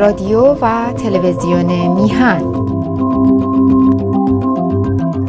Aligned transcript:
رادیو 0.00 0.54
و 0.62 0.92
تلویزیون 0.92 1.66
میهن. 1.94 2.42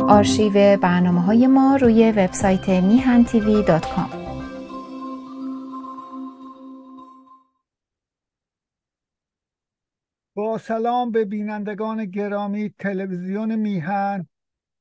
آرشیو 0.10 0.78
برنامه 0.78 1.22
های 1.22 1.48
ما 1.48 1.76
روی 1.76 2.12
وبسایت 2.12 2.70
میهن 2.70 3.24
تیوی 3.24 3.64
دات 3.64 3.86
کام. 3.96 4.10
با 10.36 10.58
سلام 10.58 11.12
به 11.12 11.26
بینندگان 11.26 12.06
گرامی 12.06 12.74
تلویزیون 12.80 13.56
میهن 13.56 14.28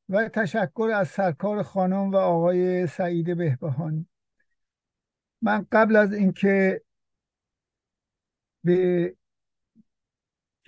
و 0.09 0.28
تشکر 0.28 0.91
از 0.95 1.09
سرکار 1.09 1.62
خانم 1.62 2.11
و 2.11 2.16
آقای 2.16 2.86
سعید 2.86 3.36
بهبهانی. 3.36 4.06
من 5.42 5.66
قبل 5.72 5.97
از 5.97 6.12
اینکه 6.12 6.83
به 8.64 9.20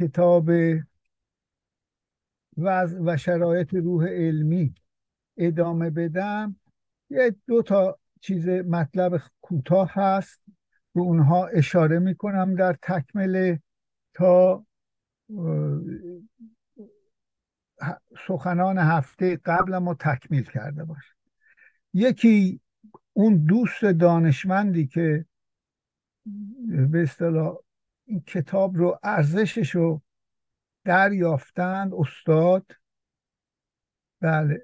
کتاب 0.02 0.50
وضع 2.56 3.00
و 3.04 3.16
شرایط 3.16 3.74
روح 3.74 4.06
علمی 4.06 4.74
ادامه 5.36 5.90
بدم. 5.90 6.56
یه 7.10 7.36
دو 7.46 7.62
تا 7.62 7.98
چیز 8.20 8.48
مطلب 8.48 9.22
کوتاه 9.40 9.90
هست. 9.92 10.42
به 10.94 11.00
اونها 11.00 11.46
اشاره 11.46 11.98
می‌کنم 11.98 12.54
در 12.54 12.76
تکمله 12.82 13.62
تا 14.14 14.66
سخنان 18.26 18.78
هفته 18.78 19.36
قبل 19.36 19.78
ما 19.78 19.94
تکمیل 19.94 20.42
کرده 20.42 20.84
باشه 20.84 21.14
یکی 21.94 22.60
اون 23.12 23.44
دوست 23.44 23.84
دانشمندی 23.84 24.86
که 24.86 25.26
به 26.90 27.02
اصطلاح 27.02 27.56
این 28.12 28.20
کتاب 28.26 28.76
رو 28.76 28.98
ارزشش 29.02 29.70
رو 29.70 30.02
دریافتند 30.84 31.94
استاد. 31.94 32.66
بله. 34.20 34.62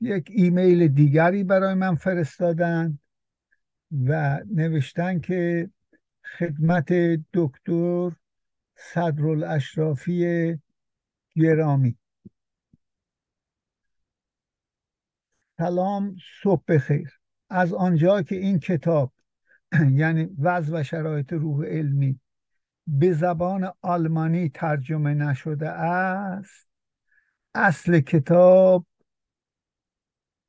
یک 0.00 0.28
ایمیل 0.30 0.88
دیگری 0.88 1.44
برای 1.44 1.74
من 1.74 1.94
فرستادند 1.94 2.98
و 4.06 4.40
نوشتن 4.54 5.20
که 5.20 5.70
خدمت 6.38 6.92
دکتر 7.32 8.10
صدرالاشرافی 8.74 10.58
گرامی. 11.36 11.98
سلام 15.58 16.16
صبح 16.42 16.62
بخیر. 16.68 17.20
از 17.50 17.72
آنجا 17.72 18.22
که 18.22 18.36
این 18.36 18.58
کتاب 18.58 19.12
یعنی 20.00 20.28
وضع 20.38 20.80
و 20.80 20.82
شرایط 20.82 21.32
روح 21.32 21.66
علمی 21.66 22.20
به 22.86 23.12
زبان 23.12 23.72
آلمانی 23.82 24.48
ترجمه 24.48 25.14
نشده 25.14 25.68
است. 25.68 26.68
اصل 27.54 28.00
کتاب 28.00 28.86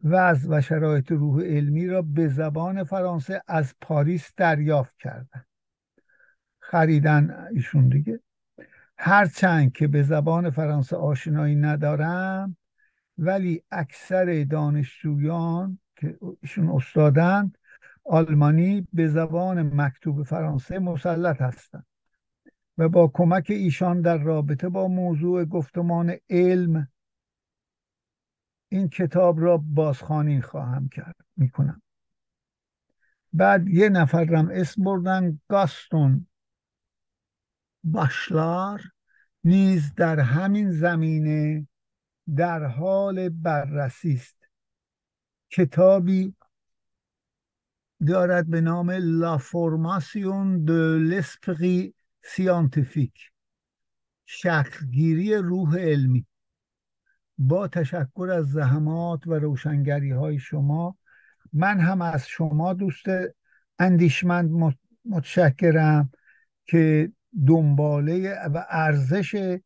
وضع 0.03 0.49
و 0.49 0.61
شرایط 0.61 1.11
روح 1.11 1.43
علمی 1.43 1.87
را 1.87 2.01
به 2.01 2.27
زبان 2.27 2.83
فرانسه 2.83 3.41
از 3.47 3.75
پاریس 3.81 4.31
دریافت 4.37 4.97
کردن. 4.99 5.45
خریدن 6.59 7.47
ایشون 7.51 7.89
دیگه. 7.89 8.19
هرچند 8.97 9.71
که 9.73 9.87
به 9.87 10.03
زبان 10.03 10.49
فرانسه 10.49 10.95
آشنایی 10.95 11.55
ندارم 11.55 12.57
ولی 13.17 13.63
اکثر 13.71 14.45
دانشجویان 14.49 15.79
که 15.95 16.17
ایشون 16.41 16.69
استادند 16.69 17.57
آلمانی 18.03 18.87
به 18.93 19.07
زبان 19.07 19.81
مکتوب 19.81 20.23
فرانسه 20.23 20.79
مسلط 20.79 21.41
هستند. 21.41 21.85
و 22.77 22.89
با 22.89 23.11
کمک 23.13 23.47
ایشان 23.49 24.01
در 24.01 24.17
رابطه 24.17 24.69
با 24.69 24.87
موضوع 24.87 25.45
گفتمان 25.45 26.15
علم 26.29 26.87
این 28.69 28.89
کتاب 28.89 29.39
را 29.39 29.57
بازخوانی 29.57 30.41
خواهم 30.41 30.89
کرد 30.89 31.15
می‌کنم. 31.35 31.81
بعد 33.33 33.67
یه 33.67 33.89
نفرم 33.89 34.49
اسم 34.51 34.83
بردن 34.83 35.39
گاستون 35.47 36.27
باشلار 37.83 38.81
نیز 39.43 39.93
در 39.95 40.19
همین 40.19 40.71
زمینه 40.71 41.67
در 42.35 42.65
حال 42.65 43.29
بررسی 43.29 44.13
است. 44.13 44.37
کتابی 45.49 46.35
دارد 48.07 48.49
به 48.49 48.61
نام 48.61 48.91
لا 48.91 49.37
فرماسیون 49.37 50.63
دو 50.63 50.97
لسپری 50.97 51.93
سیانتیفیک 52.27 53.31
شکلگیری 54.25 55.35
روح 55.35 55.77
علمی. 55.77 56.25
با 57.37 57.67
تشکر 57.67 58.29
از 58.33 58.51
زحمات 58.51 59.27
و 59.27 59.33
روشنگری 59.33 60.11
های 60.11 60.39
شما 60.39 60.97
من 61.53 61.79
هم 61.79 62.01
از 62.01 62.27
شما 62.27 62.73
دوست 62.73 63.05
اندیشمند 63.79 64.73
متشکرم 65.05 66.11
که 66.65 67.11
دنباله 67.47 68.47
و 68.53 68.65
ارزش 68.69 69.59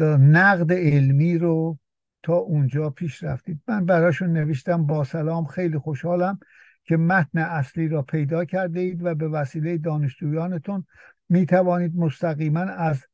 نقد 0.00 0.72
علمی 0.72 1.38
رو 1.38 1.78
تا 2.22 2.34
اونجا 2.34 2.90
پیش 2.90 3.22
رفتید. 3.22 3.60
من 3.68 3.86
براشون 3.86 4.32
نوشتم 4.32 4.86
با 4.86 5.04
سلام 5.04 5.44
خیلی 5.44 5.78
خوشحالم 5.78 6.38
که 6.84 6.96
متن 6.96 7.38
اصلی 7.38 7.88
را 7.88 8.02
پیدا 8.02 8.44
کرده 8.44 8.80
اید 8.80 9.04
و 9.04 9.14
به 9.14 9.28
وسیله 9.28 9.78
دانشجویانتون 9.78 10.86
می 11.28 11.46
توانید 11.46 11.96
مستقیما 11.96 12.60
از 12.60 13.04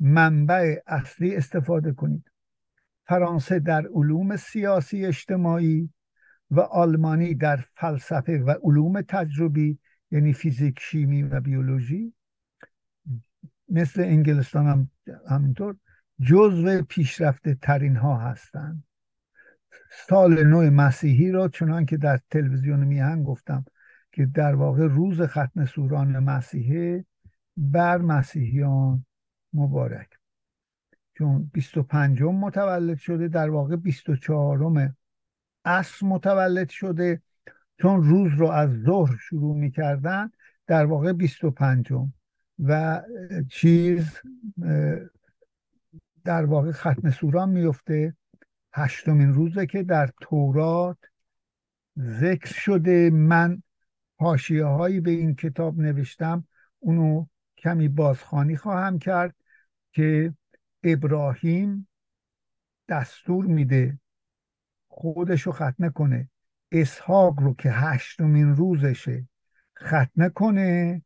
منبع 0.00 0.76
اصلی 0.86 1.36
استفاده 1.36 1.92
کنید. 1.92 2.30
فرانسه 3.06 3.58
در 3.58 3.86
علوم 3.86 4.36
سیاسی 4.36 5.06
اجتماعی 5.06 5.90
و 6.50 6.60
آلمانی 6.60 7.34
در 7.34 7.64
فلسفه 7.74 8.38
و 8.38 8.54
علوم 8.62 9.02
تجربی 9.02 9.78
یعنی 10.10 10.32
فیزیک 10.32 10.80
شیمی 10.80 11.22
و 11.22 11.40
بیولوژی 11.40 12.14
مثل 13.68 14.00
انگلستان 14.00 14.66
هم 14.66 14.90
همینطور 15.28 15.76
جزو 16.20 16.82
پیشرفته 16.82 17.54
ترین 17.54 17.96
ها 17.96 18.18
هستند. 18.18 18.84
سال 20.08 20.44
نو 20.44 20.70
مسیحی 20.70 21.30
را 21.30 21.48
چنان 21.48 21.86
که 21.86 21.96
در 21.96 22.20
تلویزیون 22.30 22.84
میهن 22.84 23.22
گفتم 23.22 23.64
که 24.12 24.26
در 24.26 24.54
واقع 24.54 24.86
روز 24.86 25.20
ختم 25.22 25.64
سوران 25.64 26.18
مسیحه 26.18 27.04
بر 27.56 27.98
مسیحیان 27.98 29.06
مبارک. 29.52 30.08
چون 31.14 31.50
25 31.52 32.22
متولد 32.22 32.98
شده 32.98 33.28
در 33.28 33.50
واقع 33.50 33.76
24 33.76 34.94
عصر 35.64 36.06
متولد 36.06 36.68
شده. 36.68 37.22
چون 37.80 38.02
روز 38.02 38.32
رو 38.32 38.48
از 38.48 38.70
ظهر 38.70 39.16
شروع 39.16 39.56
می‌کردن 39.56 40.30
در 40.66 40.84
واقع 40.84 41.12
25 41.12 41.92
و 42.58 43.02
چیز 43.48 44.20
در 46.24 46.44
واقع 46.44 46.72
ختم 46.72 47.10
سوران 47.10 47.50
میفته 47.50 48.16
هشتمین 48.72 49.32
روزه 49.32 49.66
که 49.66 49.82
در 49.82 50.10
تورات 50.20 50.98
ذکر 51.98 52.52
شده. 52.52 53.10
من 53.10 53.62
حاشیه 54.16 54.64
هایی 54.64 55.00
به 55.00 55.10
این 55.10 55.34
کتاب 55.34 55.80
نوشتم. 55.80 56.44
اونو 56.78 57.26
کمی 57.64 57.88
بازخانی 57.88 58.56
خواهم 58.56 58.98
کرد 58.98 59.34
که 59.92 60.34
ابراهیم 60.82 61.88
دستور 62.88 63.44
میده 63.44 63.98
خودشو 64.88 65.52
ختنه 65.52 65.90
کنه. 65.90 66.30
اسحاق 66.72 67.40
رو 67.40 67.54
که 67.54 67.70
هشتمین 67.70 68.56
روزشه 68.56 69.28
ختنه 69.78 70.28
کنه. 70.28 71.02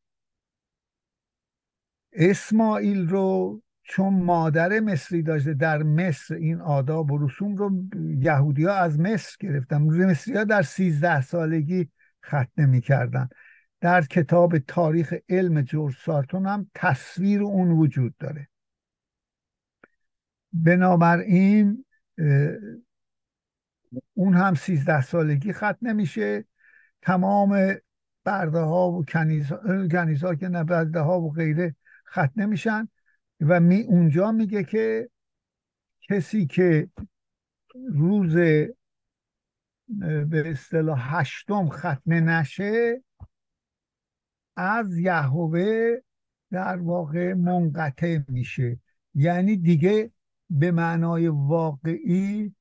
اسماعیل 2.13 3.09
رو 3.09 3.63
چون 3.83 4.15
مادر 4.15 4.81
مصری 4.81 5.23
داشته 5.23 5.55
در 5.55 5.83
مصر 5.83 6.35
این 6.35 6.61
آداب 6.61 7.13
و 7.13 7.27
رسوم 7.27 7.57
رو 7.57 7.83
یهودی 8.19 8.65
ها 8.65 8.75
از 8.75 9.01
مصر 9.01 9.37
گرفتن. 9.41 9.83
مصری 9.83 10.37
ها 10.37 10.45
در 10.45 10.63
سیزده 10.63 11.21
سالگی 11.21 11.91
ختنه 12.27 12.67
می‌کردن. 12.67 13.29
در 13.81 14.03
کتاب 14.03 14.59
تاریخ 14.59 15.15
علم 15.29 15.63
جورج 15.63 15.97
سارتون 16.05 16.47
هم 16.47 16.71
تصویر 16.75 17.43
اون 17.43 17.71
وجود 17.71 18.15
داره. 18.19 18.49
بنابراین 20.53 21.85
اون 24.15 24.35
هم 24.35 24.55
سیزده 24.55 25.03
سالگی 25.03 25.53
ختم 25.53 25.79
نمیشه. 25.83 26.45
تمام 27.03 27.75
برده 28.25 28.59
ها 28.59 28.91
و 28.91 29.05
کنیز 29.05 29.53
ها 30.23 30.35
که 30.35 30.49
نبرده 30.49 31.01
ها 31.01 31.21
و 31.21 31.33
غیره 31.33 31.77
ختم 32.07 32.33
نمیشن. 32.37 32.89
و 33.41 33.61
می 33.61 33.83
اونجا 33.83 34.33
میگه 34.33 34.65
که 34.65 35.11
کسی 36.09 36.47
که 36.47 36.89
روز 37.95 38.37
به 38.37 40.51
اصطلاح 40.51 41.21
هشتم 41.21 41.69
ختنه 41.69 42.21
نشه 42.21 43.03
از 44.59 44.99
یهوه 44.99 45.97
در 46.51 46.77
واقع 46.77 47.35
منقطع 47.35 48.19
میشه. 48.29 48.81
یعنی 49.15 49.57
دیگه 49.57 50.11
به 50.51 50.71
معنای 50.71 51.29
واقعی 51.29 52.55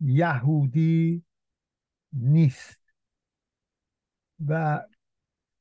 یهودی 0.00 1.24
نیست. 2.12 2.80
و 4.46 4.82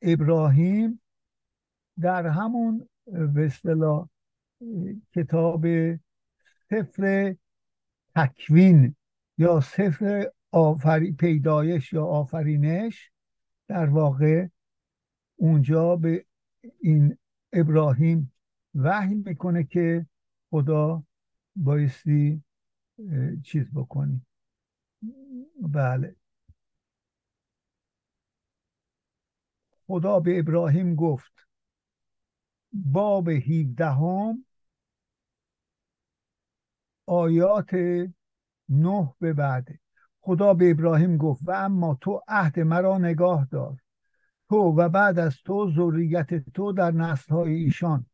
ابراهیم 0.02 1.02
در 2.00 2.28
همون 2.28 2.90
به 3.06 3.46
اصطلاح 3.46 4.10
کتاب 5.14 5.66
سفر 6.70 7.36
تکوین 8.16 8.96
یا 9.38 9.60
سفر 9.60 10.32
آفری 10.52 11.12
پیدایش 11.12 11.94
یا 11.94 12.06
آفرینش 12.06 13.12
در 13.68 13.90
واقع 13.90 14.48
اونجا 15.36 15.96
به 15.96 16.26
این 16.80 17.18
ابراهیم 17.54 18.34
وحی 18.76 19.16
می‌کنه 19.16 19.64
که 19.64 20.06
خدا 20.50 21.04
بایستی 21.56 22.44
چیز 23.44 23.72
بکنی. 23.74 24.22
بله. 25.62 26.16
خدا 29.88 30.20
به 30.20 30.40
ابراهیم 30.40 30.96
گفت 30.96 31.34
باب 32.74 33.30
17 33.30 33.86
هم 33.86 34.46
آیات 37.06 37.70
نه 38.70 39.14
به 39.20 39.34
بعد. 39.34 39.68
خدا 40.22 40.54
به 40.54 40.72
ابراهیم 40.72 41.18
گفت 41.18 41.42
و 41.46 41.52
اما 41.52 41.98
تو 42.02 42.22
عهد 42.28 42.60
مرا 42.60 42.98
نگاه 42.98 43.48
دار. 43.52 43.85
تو 44.50 44.56
و 44.56 44.90
بعد 44.90 45.20
از 45.20 45.36
تو 45.46 45.72
ذریت 45.72 46.50
تو 46.50 46.72
در 46.72 47.16
های 47.30 47.54
ایشان. 47.54 48.06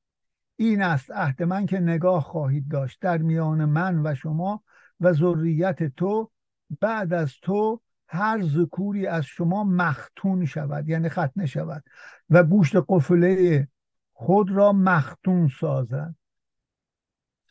این 0.55 0.81
است 0.81 1.11
عهد 1.11 1.43
من 1.43 1.65
که 1.65 1.79
نگاه 1.79 2.23
خواهید 2.23 2.67
داشت 2.67 3.01
در 3.01 3.17
میان 3.17 3.65
من 3.65 4.07
و 4.07 4.15
شما 4.15 4.63
و 4.99 5.13
ذریت 5.13 5.95
تو. 5.95 6.31
بعد 6.79 7.13
از 7.13 7.33
تو 7.41 7.81
هر 8.07 8.41
ذکوری 8.41 9.07
از 9.07 9.25
شما 9.25 9.63
مختون 9.63 10.45
شود 10.45 10.89
یعنی 10.89 11.09
ختنه 11.09 11.45
شود 11.45 11.83
و 12.29 12.43
گوشت 12.43 12.75
قفله 12.87 13.67
خود 14.13 14.51
را 14.51 14.73
مختون 14.73 15.47
سازد. 15.59 16.15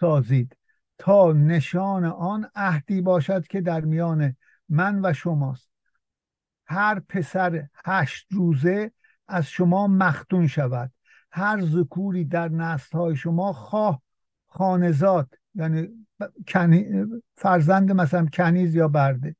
سازید 0.01 0.57
تا 0.99 1.33
نشان 1.33 2.05
آن 2.05 2.51
عهدی 2.55 3.01
باشد 3.01 3.47
که 3.47 3.61
در 3.61 3.81
میان 3.81 4.37
من 4.69 5.01
و 5.05 5.13
شماست. 5.13 5.70
هر 6.71 7.01
پسر 7.09 7.67
هشت 7.85 8.27
روزه 8.31 8.93
از 9.29 9.47
شما 9.47 9.87
مختون 9.87 10.47
شود. 10.47 10.91
هر 11.33 11.61
ذکوری 11.61 12.25
در 12.25 12.49
نسل 12.49 12.99
های 12.99 13.17
شما 13.17 13.53
خواه 13.53 14.03
خانزاد 14.47 15.35
یعنی 15.55 15.89
فرزند 17.37 17.93
مثلا 17.93 18.27
کنیز 18.27 18.75
یا 18.75 18.89
برده. 18.89 19.37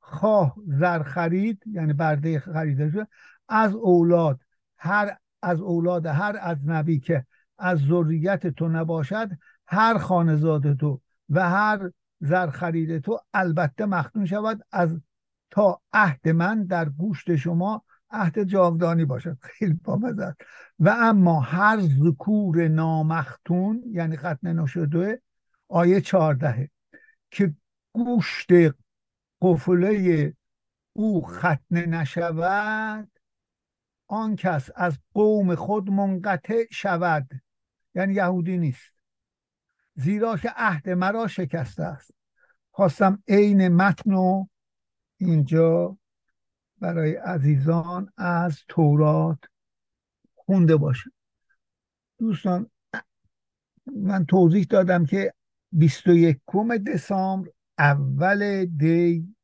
خواه 0.00 0.56
زر 0.66 1.02
خرید 1.02 1.62
یعنی 1.66 1.92
برده 1.92 2.40
خریده 2.40 2.90
شده 2.90 3.06
از 3.48 3.74
اولاد. 3.74 4.40
هر 4.78 5.16
از 5.42 5.60
اولاد 5.60 6.06
هر 6.06 6.58
نبی 6.64 7.00
که 7.00 7.26
از 7.58 7.78
ذریت 7.78 8.46
تو 8.46 8.68
نباشد 8.68 9.30
هر 9.66 9.98
خانزاد 9.98 10.76
تو 10.76 11.00
و 11.28 11.50
هر 11.50 11.90
زر 12.20 12.50
خرید 12.50 12.98
تو 12.98 13.20
البته 13.34 13.86
مختون 13.86 14.26
شود. 14.26 14.66
از 14.72 15.00
تا 15.50 15.80
عهد 15.92 16.28
من 16.28 16.64
در 16.64 16.88
گوشت 16.88 17.36
شما 17.36 17.84
عهد 18.10 18.42
جاودانی 18.42 19.04
باشد 19.04 19.38
خیلی 19.50 19.74
بامزد 19.74 20.36
و 20.78 20.96
اما 21.00 21.40
هر 21.40 21.80
ذکور 21.80 22.68
نامختون 22.68 23.82
یعنی 23.86 24.16
ختنه 24.16 24.52
نشده 24.52 25.22
آیه 25.68 26.00
چهاردهه 26.00 26.70
که 27.30 27.54
گوشت 27.92 28.48
قفله 29.42 30.34
او 30.92 31.26
ختنه 31.26 31.86
نشود 31.86 33.10
آن 34.06 34.36
کس 34.36 34.70
از 34.76 34.98
قوم 35.14 35.54
خود 35.54 35.90
منقطع 35.90 36.64
شود. 36.70 37.28
یعنی 37.94 38.14
یهودی 38.14 38.58
نیست. 38.58 38.92
زیرا 39.94 40.36
که 40.36 40.52
عهد 40.56 40.90
مرا 40.90 41.26
شکسته 41.26 41.82
است. 41.82 42.10
خواستم 42.70 43.22
عین 43.28 43.68
متن 43.68 44.12
و 44.12 44.46
اینجا 45.18 45.98
برای 46.78 47.14
عزیزان 47.14 48.12
از 48.16 48.62
تورات 48.68 49.38
خونده 50.34 50.76
باشم 50.76 51.10
دوستان 52.18 52.70
من 53.86 54.26
توضیح 54.26 54.66
دادم 54.70 55.06
که 55.06 55.34
21 55.72 56.40
دسامبر 56.86 57.50
اول 57.78 58.64
دی 58.64 59.34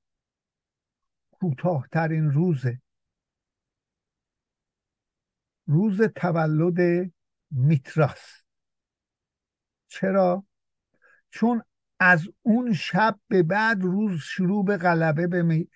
کوتاهترین 1.32 2.30
روزه. 2.30 2.80
روز 5.66 6.02
تولد 6.02 7.10
میتراس 7.50 8.42
چرا؟ 9.86 10.44
چون 11.30 11.62
از 12.00 12.28
اون 12.42 12.72
شب 12.72 13.18
به 13.28 13.42
بعد 13.42 13.82
روز 13.82 14.20
شروع 14.20 14.64
به 14.64 14.76
غلبه 14.76 15.26
به 15.26 15.66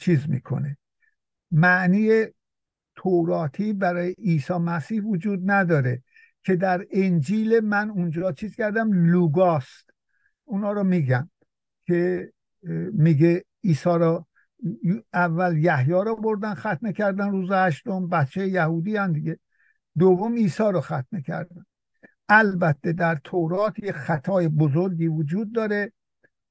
چیز 0.00 0.28
می‌کنه. 0.28 0.78
معنی 1.50 2.26
توراتی 2.96 3.72
برای 3.72 4.12
عیسی 4.12 4.54
مسیح 4.54 5.02
وجود 5.02 5.50
نداره 5.50 6.02
که 6.42 6.56
در 6.56 6.86
انجیل 6.90 7.60
من 7.60 7.90
اونجا 7.90 8.32
چیز 8.32 8.56
کردم؟ 8.56 8.92
لوگاست. 8.92 9.90
اونا 10.44 10.72
رو 10.72 10.84
میگم 10.84 11.30
که 11.86 12.32
میگه 12.92 13.44
عیسی 13.64 13.90
را 13.90 14.26
اول 15.12 15.58
یحیی 15.58 15.92
رو 15.92 16.16
بردن 16.16 16.54
ختنه 16.54 16.92
کردن 16.92 17.30
روز 17.30 17.50
هشتم. 17.50 18.08
بچه 18.08 18.48
یهودی 18.48 18.96
هم 18.96 19.12
دیگه. 19.12 19.38
دوم 19.98 20.34
عیسی 20.34 20.62
رو 20.62 20.80
ختنه 20.80 21.22
کردن. 21.22 21.66
البته 22.28 22.92
در 22.92 23.20
تورات 23.24 23.78
یه 23.78 23.92
خطای 23.92 24.48
بزرگی 24.48 25.06
وجود 25.06 25.52
داره. 25.52 25.92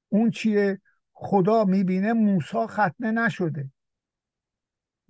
اون 0.09 0.31
چیه؟ 0.31 0.81
خدا 1.13 1.65
می‌بینه 1.65 2.13
موسا 2.13 2.67
ختنه 2.67 3.11
نشده. 3.11 3.71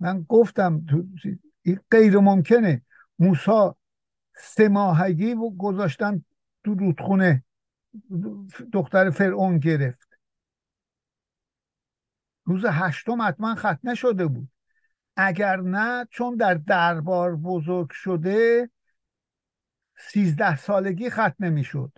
من 0.00 0.22
گفتم 0.28 0.86
غیر 1.90 2.18
ممکنه. 2.18 2.82
موسا 3.18 3.76
سه 4.36 4.68
ماهگی 4.68 5.34
و 5.34 5.50
گذاشتن 5.50 6.24
تو 6.64 6.74
رودخونه. 6.74 7.44
دختر 8.72 9.10
فرعون 9.10 9.58
گرفت. 9.58 10.08
روز 12.44 12.64
هشتم 12.68 13.22
حتما 13.22 13.54
ختنه 13.54 13.94
شده 13.94 14.26
بود. 14.26 14.48
اگر 15.16 15.56
نه 15.56 16.06
چون 16.10 16.36
در 16.36 16.54
دربار 16.54 17.36
بزرگ 17.36 17.90
شده 17.90 18.70
سیزده 19.96 20.56
سالگی 20.56 21.10
ختنه 21.10 21.50
می‌شد. 21.50 21.92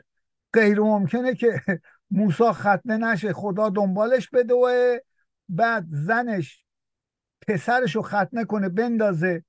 غیر 0.53 0.81
ممکنه 0.81 1.35
که 1.35 1.63
موسا 2.11 2.53
ختنه 2.53 2.97
نشه 2.97 3.33
خدا 3.33 3.69
دنبالش 3.69 4.31
بده 4.31 4.55
و 4.55 4.99
بعد 5.49 5.87
زنش 5.91 6.65
پسرش 7.49 7.97
رو 7.97 8.03
ختنه 8.03 8.45
کنه 8.45 8.69
بندازه 8.69 9.45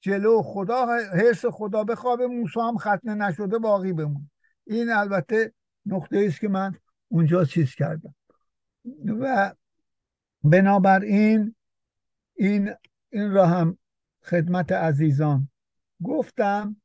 جلو 0.00 0.42
خدا 0.42 0.86
حرس 0.86 1.46
خدا 1.46 1.84
بخوابه 1.84 2.26
موسا 2.26 2.68
هم 2.68 2.78
ختنه 2.78 3.14
نشده 3.14 3.58
باقی 3.58 3.92
بمون 3.92 4.30
این 4.66 4.90
البته 4.90 5.52
نقطه 5.86 6.24
است 6.28 6.40
که 6.40 6.48
من 6.48 6.74
اونجا 7.08 7.44
چیز 7.44 7.74
کردم. 7.74 8.14
و 9.06 9.54
بنابراین 10.44 11.54
این 12.34 12.74
این 13.10 13.32
را 13.32 13.46
هم 13.46 13.78
خدمت 14.24 14.72
عزیزان 14.72 15.48
گفتم. 16.04 16.76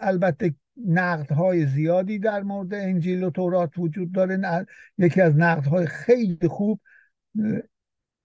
البته 0.00 0.54
نقد 0.86 1.32
های 1.32 1.66
زیادی 1.66 2.18
در 2.18 2.42
مورد 2.42 2.74
انجیل 2.74 3.22
و 3.22 3.30
تورات 3.30 3.78
وجود 3.78 4.12
داره. 4.12 4.66
یکی 4.98 5.20
از 5.20 5.36
نقد 5.36 5.66
های 5.66 5.86
خیلی 5.86 6.48
خوب 6.48 6.80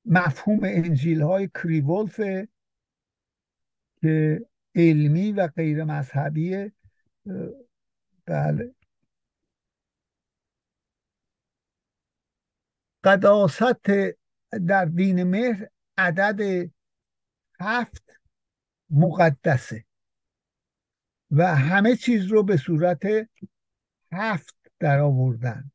مفهوم 0.05 0.59
انجیل 0.63 1.21
های 1.21 1.49
کریولفه 1.63 2.47
که 4.01 4.45
علمی 4.75 5.31
و 5.31 5.47
غیر 5.47 5.83
مذهبیه. 5.83 6.71
بله. 8.25 8.75
قداست 13.03 13.63
در 14.67 14.85
دین 14.85 15.23
مهر 15.23 15.67
عدد 15.97 16.69
هفت 17.59 18.03
مقدسه. 18.89 19.85
و 21.33 21.55
همه 21.55 21.95
چیز 21.95 22.25
رو 22.25 22.43
به 22.43 22.57
صورت 22.57 23.01
هفت 24.11 24.55
در 24.79 24.99
آوردن. 24.99 25.71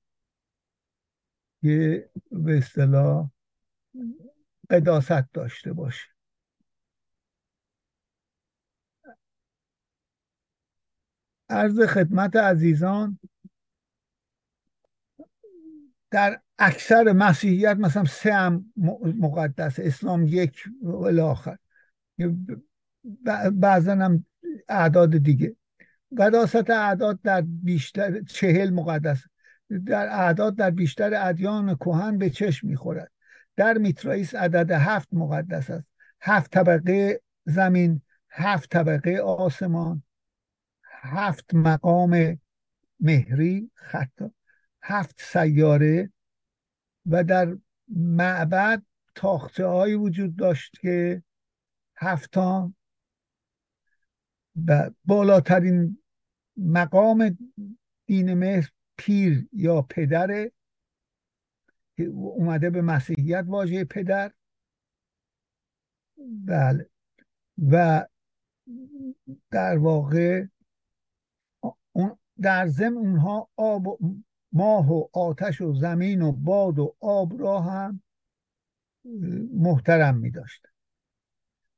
که 1.62 2.10
به 2.30 2.58
اصطلاح 2.58 3.30
قداست 4.70 5.32
داشته 5.32 5.72
باشه. 5.72 6.08
عرض 11.48 11.80
خدمت 11.80 12.36
عزیزان 12.36 13.18
در 16.10 16.40
اکثر 16.58 17.12
مسیحیت 17.12 17.76
مثلا 17.76 18.04
سه 18.04 18.32
هم 18.32 18.72
مقدس 19.18 19.78
اسلام 19.78 20.26
یک 20.26 20.64
الاخر 20.82 21.58
بعضا 23.52 23.92
هم 23.92 24.24
اعداد 24.68 25.16
دیگه. 25.16 25.56
قداست 26.18 26.70
اعداد 26.70 27.20
در 27.22 27.40
بیشتر 27.40 28.20
چهل 28.22 28.70
مقدس 28.70 29.22
در 29.86 30.08
اعداد 30.08 30.56
در 30.56 30.70
بیشتر 30.70 31.28
ادیان 31.28 31.74
کهن 31.74 32.18
به 32.18 32.30
چشم 32.30 32.68
می‌خورد. 32.68 33.12
در 33.56 33.78
میترائیس 33.78 34.34
عدد 34.34 34.70
هفت 34.70 35.08
مقدس 35.12 35.70
است. 35.70 35.86
هفت 36.20 36.50
طبقه 36.50 37.20
زمین 37.44 38.02
هفت 38.30 38.70
طبقه 38.70 39.18
آسمان 39.18 40.02
هفت 40.84 41.54
مقام 41.54 42.40
مهری 43.00 43.70
خطا 43.74 44.30
هفت 44.82 45.20
سیاره 45.22 46.12
و 47.06 47.24
در 47.24 47.56
معبد 47.96 48.82
تاخته 49.14 49.66
هایی 49.66 49.94
وجود 49.94 50.36
داشت 50.36 50.80
که 50.80 51.22
هفتا 51.96 52.72
و 54.66 54.90
بالاترین 55.04 55.98
مقام 56.56 57.38
دین 58.06 58.34
مهر 58.34 58.70
پیر 58.96 59.48
یا 59.52 59.82
پدره 59.82 60.52
اومده 62.12 62.70
به 62.70 62.82
مسیحیت 62.82 63.44
واژه 63.48 63.84
پدر. 63.84 64.32
بله. 66.46 66.90
و 67.70 68.06
در 69.50 69.78
واقع 69.78 70.46
در 72.40 72.66
ضمن 72.66 72.96
اونها 72.96 73.48
آب 73.56 73.86
و 73.86 73.98
ماه 74.52 74.92
و 74.92 75.08
آتش 75.12 75.60
و 75.60 75.74
زمین 75.74 76.22
و 76.22 76.32
باد 76.32 76.78
و 76.78 76.96
آب 77.00 77.40
را 77.40 77.60
هم 77.60 78.02
محترم 79.54 80.16
می 80.16 80.30
داشت 80.30 80.66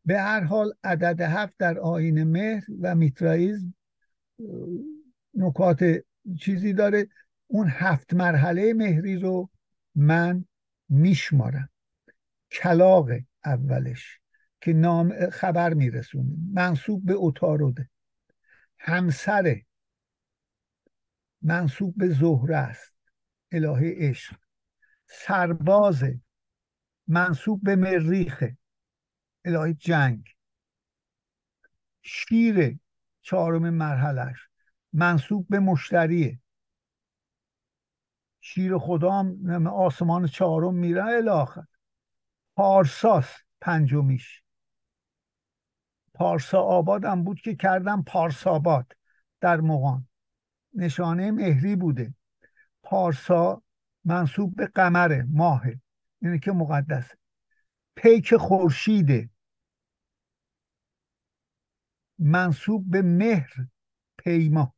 به 0.05 0.21
هر 0.21 0.41
حال 0.41 0.73
عدد 0.85 1.21
هفت 1.21 1.55
در 1.59 1.79
آین 1.79 2.25
مهر 2.25 2.65
و 2.81 2.95
میترائیزم 2.95 3.75
نکات 5.35 5.85
چیزی 6.41 6.73
داره. 6.73 7.09
اون 7.47 7.69
هفت 7.69 8.15
مرحله 8.15 8.75
مهری 8.75 9.17
رو 9.17 9.51
من 9.95 10.45
میشمارم. 10.89 11.69
کلاق 12.51 13.11
اولش 13.45 14.21
که 14.61 14.73
نام 14.73 15.31
خبر 15.31 15.75
میرسونه. 15.75 16.35
منصوب 16.53 17.05
به 17.05 17.15
اتاروده. 17.17 17.91
همسر 18.79 19.63
منصوب 21.43 21.95
به 21.97 22.09
زهره 22.09 22.57
است. 22.57 22.95
الهه 23.53 23.95
عشق. 23.97 24.37
سرباز 25.07 26.05
منصوب 27.07 27.63
به 27.63 27.77
مریخه 27.77 28.57
الهه 29.45 29.73
جنگ. 29.73 30.25
شیر 32.03 32.79
چهارم 33.23 33.71
مرحلهش 33.71 34.49
منصوب 34.93 35.47
به 35.49 35.59
مشتریه. 35.59 36.41
شیر 38.41 38.79
خدا 38.79 39.13
هم 39.13 39.67
آسمان 39.67 40.27
چهارم 40.27 40.75
میره 40.75 41.05
الاخر 41.05 41.65
پارساس 42.57 43.37
پنجمیش. 43.61 44.43
پارسا 46.15 46.61
آباد 46.61 47.05
هم 47.05 47.25
بود 47.25 47.41
که 47.41 47.55
کردم 47.55 48.03
پارساباد 48.03 48.93
در 49.41 49.61
مغان. 49.61 50.09
نشانه 50.75 51.31
مهری 51.31 51.77
بوده. 51.77 52.15
پارسا 52.83 53.63
منصوب 54.05 54.57
به 54.57 54.67
قمره 54.67 55.27
ماهه. 55.31 55.81
اینه 56.23 56.39
که 56.39 56.53
مقدسه. 56.53 57.20
پیک 58.03 58.37
خورشیده. 58.37 59.31
منصوب 62.19 62.91
به 62.91 63.03
مهر 63.03 63.67
پیما. 64.19 64.75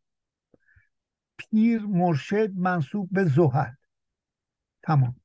پیر 1.38 1.82
مرشد 1.82 2.50
منصوب 2.54 3.08
به 3.12 3.24
زحل. 3.24 3.74
تمام. 4.82 5.20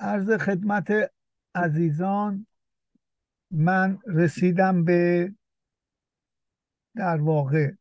عرض 0.00 0.30
خدمت 0.30 0.90
عزیزان 1.54 2.46
من 3.50 3.98
رسیدم 4.06 4.84
به 4.84 5.34
در 6.96 7.20
واقع 7.20 7.72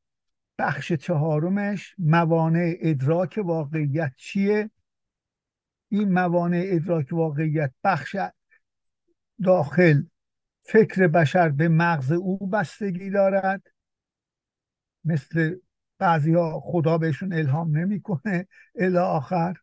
بخش 0.58 0.94
چهارمش. 0.94 1.96
موانع 1.98 2.76
ادراک 2.82 3.40
واقعیت 3.46 4.14
چیه؟ 4.16 4.72
این 5.94 6.12
موانع 6.12 6.64
ادراک 6.66 7.08
واقعیت 7.12 7.72
بخش 7.84 8.16
داخل 9.44 10.04
فکر 10.62 11.08
بشر 11.08 11.50
به 11.50 11.68
مغز 11.70 12.12
او 12.12 12.48
بستگی 12.48 13.10
دارد. 13.10 13.64
مثل 15.06 15.56
بعضی 15.98 16.34
ها 16.34 16.60
خدا 16.60 16.98
بهشون 16.98 17.34
الهام 17.34 17.78
نمی‌کنه 17.78 18.48
الی 18.76 18.98
آخر. 18.98 19.58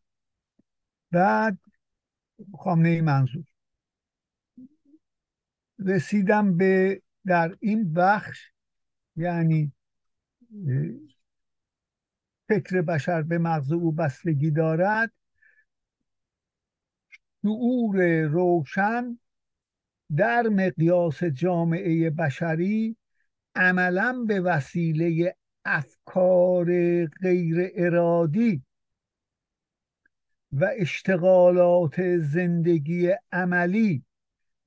بعد 1.10 1.58
خامنه 2.58 3.00
منظور. 3.00 3.44
رسیدم 5.78 6.56
به 6.56 7.02
در 7.26 7.56
این 7.60 7.92
بخش 7.92 8.50
یعنی 9.16 9.72
فکر 12.49 12.82
بشر 12.82 13.22
به 13.22 13.38
مغز 13.38 13.72
او 13.72 13.92
بستگی 13.92 14.50
دارد. 14.50 15.12
شعور 17.42 18.23
روشن 18.23 19.18
در 20.16 20.42
مقیاس 20.42 21.25
جامعه 21.25 22.11
بشری 22.11 22.97
عملا 23.54 24.25
به 24.28 24.40
وسیله 24.40 25.37
افکار 25.64 26.66
غیر 27.06 27.70
ارادی 27.75 28.62
و 30.52 30.70
اشتغالات 30.76 32.18
زندگی 32.18 33.12
عملی 33.32 34.04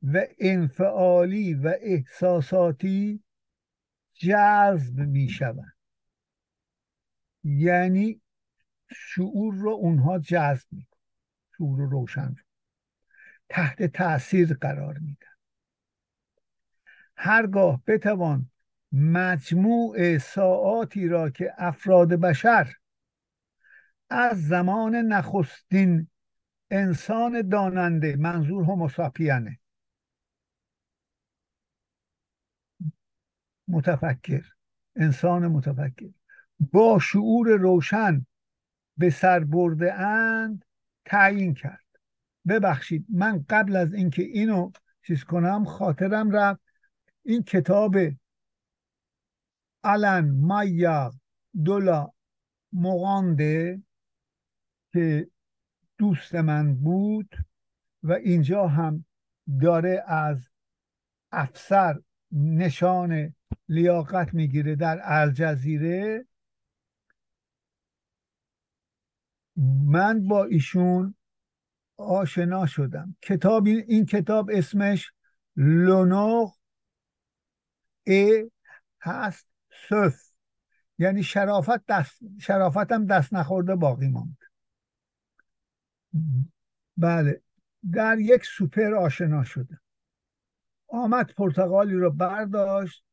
و 0.03 0.25
انفعالی 0.39 1.53
و 1.53 1.73
احساساتی 1.81 3.23
جذب 4.13 4.99
می 4.99 5.29
شوند. 5.29 5.73
یعنی 7.43 8.21
شعور 8.95 9.55
رو 9.55 9.69
اونها 9.69 10.19
جذب 10.19 10.67
می 10.71 10.87
شعور 11.57 11.79
روشن 11.89 12.27
رو 12.27 12.52
تحت 13.49 13.83
تاثیر 13.83 14.53
قرار 14.53 14.97
میدن. 14.97 15.27
هرگاه 17.17 17.81
بتوان 17.87 18.49
مجموع 18.91 20.17
ساعاتی 20.17 21.07
را 21.07 21.29
که 21.29 21.53
افراد 21.57 22.09
بشر 22.09 22.73
از 24.09 24.47
زمان 24.47 24.95
نخستین 24.95 26.07
انسان 26.71 27.49
داننده 27.49 28.15
منظور 28.15 28.63
هموساپینه 28.63 29.59
متفکر 33.67 34.45
انسان 34.95 35.47
متفکر 35.47 36.09
با 36.59 36.99
شعور 36.99 37.49
روشن 37.49 38.25
به 38.97 39.09
سر 39.09 39.39
برده 39.39 39.93
اند 39.93 40.65
تعیین 41.05 41.53
کرد. 41.53 41.82
ببخشید 42.47 43.05
من 43.09 43.45
قبل 43.49 43.75
از 43.75 43.93
اینکه 43.93 44.23
اینو 44.23 44.71
چیز 45.07 45.23
کنم 45.23 45.65
خاطرم 45.65 46.31
رفت. 46.31 46.61
این 47.23 47.43
کتاب 47.43 47.95
آلن 49.83 50.31
مایا 50.31 51.13
دولا 51.63 52.11
مغانده 52.73 53.83
که 54.93 55.29
دوست 55.97 56.35
من 56.35 56.75
بود 56.75 57.35
و 58.03 58.11
اینجا 58.11 58.67
هم 58.67 59.05
داره 59.61 60.03
از 60.07 60.49
افسر 61.31 62.01
نشان 62.31 63.35
لیاقت 63.69 64.33
می‌گیره 64.33 64.75
در 64.75 64.99
الجزیره. 65.03 66.25
من 69.85 70.27
با 70.27 70.43
ایشون 70.43 71.15
آشنا 71.97 72.65
شدم. 72.65 73.15
کتاب 73.21 73.67
این 73.67 74.05
کتاب 74.05 74.49
اسمش 74.53 75.11
لونوغ 75.55 76.55
ای 78.03 78.51
هست 79.01 79.47
سف 79.89 80.33
یعنی 80.97 81.23
شرافت 81.23 81.85
دست 81.85 82.19
شرافتم 82.39 83.05
دست 83.05 83.33
نخورده 83.33 83.75
باقی 83.75 84.07
ماند. 84.07 84.37
بله. 86.97 87.41
در 87.91 88.17
یک 88.19 88.45
سوپر 88.45 88.93
آشنا 88.93 89.43
شده 89.43 89.79
آمد 90.87 91.33
پرتغالی 91.33 91.95
رو 91.95 92.11
برداشت. 92.11 93.05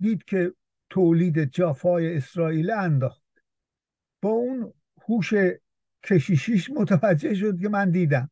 دید 0.00 0.24
که 0.24 0.54
تولید 0.90 1.44
جافای 1.44 2.16
اسرائیل 2.16 2.70
انداخت. 2.70 3.22
با 4.22 4.28
اون 4.28 4.72
هوش 5.08 5.34
کشیشیش 6.06 6.70
متوجه 6.70 7.34
شد 7.34 7.60
که 7.60 7.68
من 7.68 7.90
دیدم. 7.90 8.30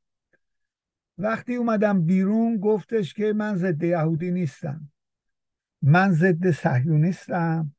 وقتی 1.19 1.55
اومدم 1.55 2.07
بیرون 2.07 2.57
گفتش 2.57 3.15
که 3.15 3.33
من 3.33 3.57
ضد 3.57 3.83
یهودی 3.83 4.31
نیستم. 4.31 4.91
من 5.83 6.13
ضد 6.13 6.51
صهیونیستم 6.51 7.75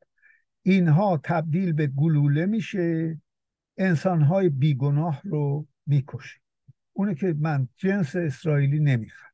اینها 0.61 1.19
تبدیل 1.23 1.73
به 1.73 1.87
گلوله 1.87 2.45
میشه. 2.45 3.17
انسانهای 3.77 4.49
بیگناه 4.49 5.21
رو 5.23 5.67
می‌کشه 5.85 6.39
اونه 6.93 7.15
که 7.15 7.35
من 7.39 7.67
جنس 7.77 8.15
اسرائیلی 8.15 8.79
نمی‌خوام 8.79 9.31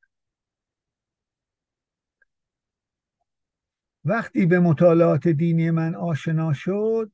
وقتی 4.06 4.46
به 4.46 4.60
مطالعات 4.60 5.28
دینی 5.28 5.72
من 5.72 5.96
آشنا 5.96 6.54
شد 6.54 7.12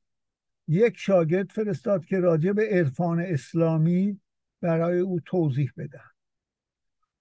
یک 0.68 0.94
شاگرد 0.96 1.50
فرستاد 1.50 2.04
که 2.04 2.20
راجع 2.20 2.52
به 2.52 2.68
عرفان 2.68 3.20
اسلامی 3.20 4.20
برای 4.60 4.98
او 4.98 5.20
توضیح 5.20 5.72
بدم 5.76 6.10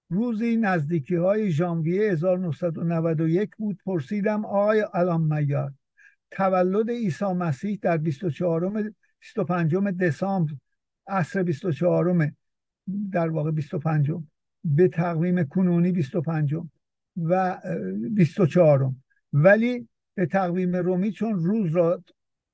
روزی 0.10 0.58
نزدیکی 0.58 1.16
های 1.16 1.52
ژانویه 1.52 2.12
1991 2.12 3.50
بود 3.58 3.78
پرسیدم 3.86 4.46
آقای 4.46 4.86
علام 4.94 5.34
میار 5.34 5.74
تولد 6.32 6.90
عیسی 6.90 7.26
مسیح 7.26 7.80
در 7.82 7.98
24 7.98 8.94
25 9.20 9.76
دسامبر 9.76 10.54
عصر 11.08 11.44
24 11.44 12.32
در 13.12 13.30
واقع 13.30 13.52
25 13.52 14.12
به 14.64 14.88
تقویم 14.88 15.44
کنونی 15.44 15.92
25 15.92 16.56
و 17.18 17.62
24 18.12 18.92
ولی 19.34 19.88
به 20.16 20.26
تقویم 20.26 20.76
رومی 20.76 21.12
چون 21.12 21.40
روز 21.40 21.72
را 21.72 22.04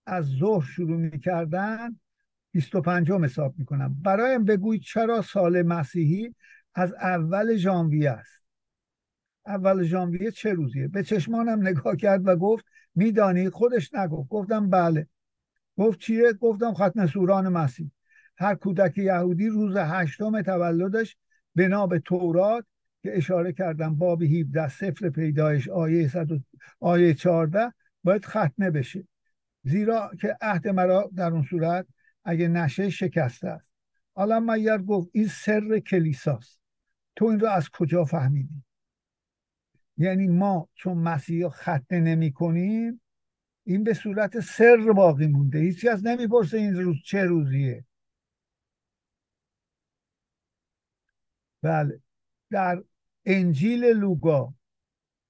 از 0.05 0.25
ظهر 0.25 0.65
شروع 0.65 0.97
می‌کردن 0.97 1.99
25 2.51 3.11
حساب 3.11 3.53
می‌کنم. 3.57 3.95
برایم 4.01 4.45
بگویید 4.45 4.81
چرا 4.81 5.21
سال 5.21 5.61
مسیحی 5.61 6.35
از 6.75 6.93
اول 6.93 7.55
ژانویه 7.55 8.11
است؟ 8.11 8.43
اول 9.45 9.83
ژانویه 9.83 10.31
چه 10.31 10.53
روزیه؟ 10.53 10.87
به 10.87 11.03
چشمانم 11.03 11.67
نگاه 11.67 11.95
کرد 11.95 12.27
و 12.27 12.35
گفت 12.35 12.65
میدانی 12.95 13.49
خودش 13.49 13.93
نگفت. 13.93 14.29
گفتم 14.29 14.69
بله. 14.69 15.07
گفت 15.77 15.99
چیه؟ 15.99 16.33
گفتم 16.33 16.73
ختم 16.73 17.07
سوران 17.07 17.49
مسیح. 17.49 17.91
هر 18.37 18.55
کودک 18.55 18.97
یهودی 18.97 19.47
روز 19.47 19.77
هشتم 19.77 20.41
تولدش 20.41 21.17
بنا 21.55 21.87
به 21.87 21.99
تورات 21.99 22.65
که 23.03 23.17
اشاره 23.17 23.53
کردم 23.53 23.95
باب 23.95 24.23
17 24.23 24.69
سفر 24.69 25.09
پیدایش 25.09 25.69
آیه 25.69 26.07
100 26.07 26.27
آیه 26.79 27.13
14 27.13 27.73
باید 28.03 28.25
ختنه 28.25 28.71
بشه. 28.71 29.07
زیرا 29.63 30.11
که 30.21 30.37
عهد 30.41 30.67
مرا 30.67 31.11
در 31.15 31.31
اون 31.31 31.43
صورت 31.43 31.87
اگه 32.23 32.47
نشه 32.47 32.89
شکسته 32.89 33.47
است. 33.47 33.67
حالا 34.15 34.39
میر 34.39 34.77
گفت 34.77 35.09
این 35.13 35.27
سر 35.27 35.79
کلیساست؟ 35.79 36.61
تو 37.15 37.25
این 37.25 37.39
رو 37.39 37.47
از 37.47 37.69
کجا 37.69 38.05
فهمیدی؟ 38.05 38.63
یعنی 39.97 40.27
ما 40.27 40.69
چون 40.73 40.97
مسیح 40.97 41.49
ختنه 41.49 41.99
نمی 41.99 42.31
کنیم 42.31 43.01
این 43.63 43.83
به 43.83 43.93
صورت 43.93 44.39
سر 44.39 44.93
باقی 44.95 45.27
مونده. 45.27 45.59
هیچی 45.59 45.89
از 45.89 46.05
نمی‌پرسه 46.05 46.57
این 46.57 46.75
روز 46.75 46.97
چه 47.05 47.23
روزیه. 47.23 47.85
بله 51.61 52.01
در 52.51 52.83
انجیل 53.25 53.85
لوگا 53.85 54.53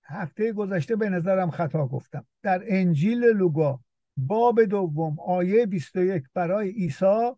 هفته 0.04 0.54
گذشته 0.54 0.96
به 0.96 1.10
نظرم 1.10 1.52
خطا 1.52 1.88
گفتم. 1.88 2.26
در 2.42 2.64
انجیل 2.68 3.24
لوگا 3.24 3.80
باب 4.18 4.64
دوم 4.64 5.20
آیه 5.20 5.66
21 5.66 6.24
برای 6.34 6.70
عیسی 6.70 7.32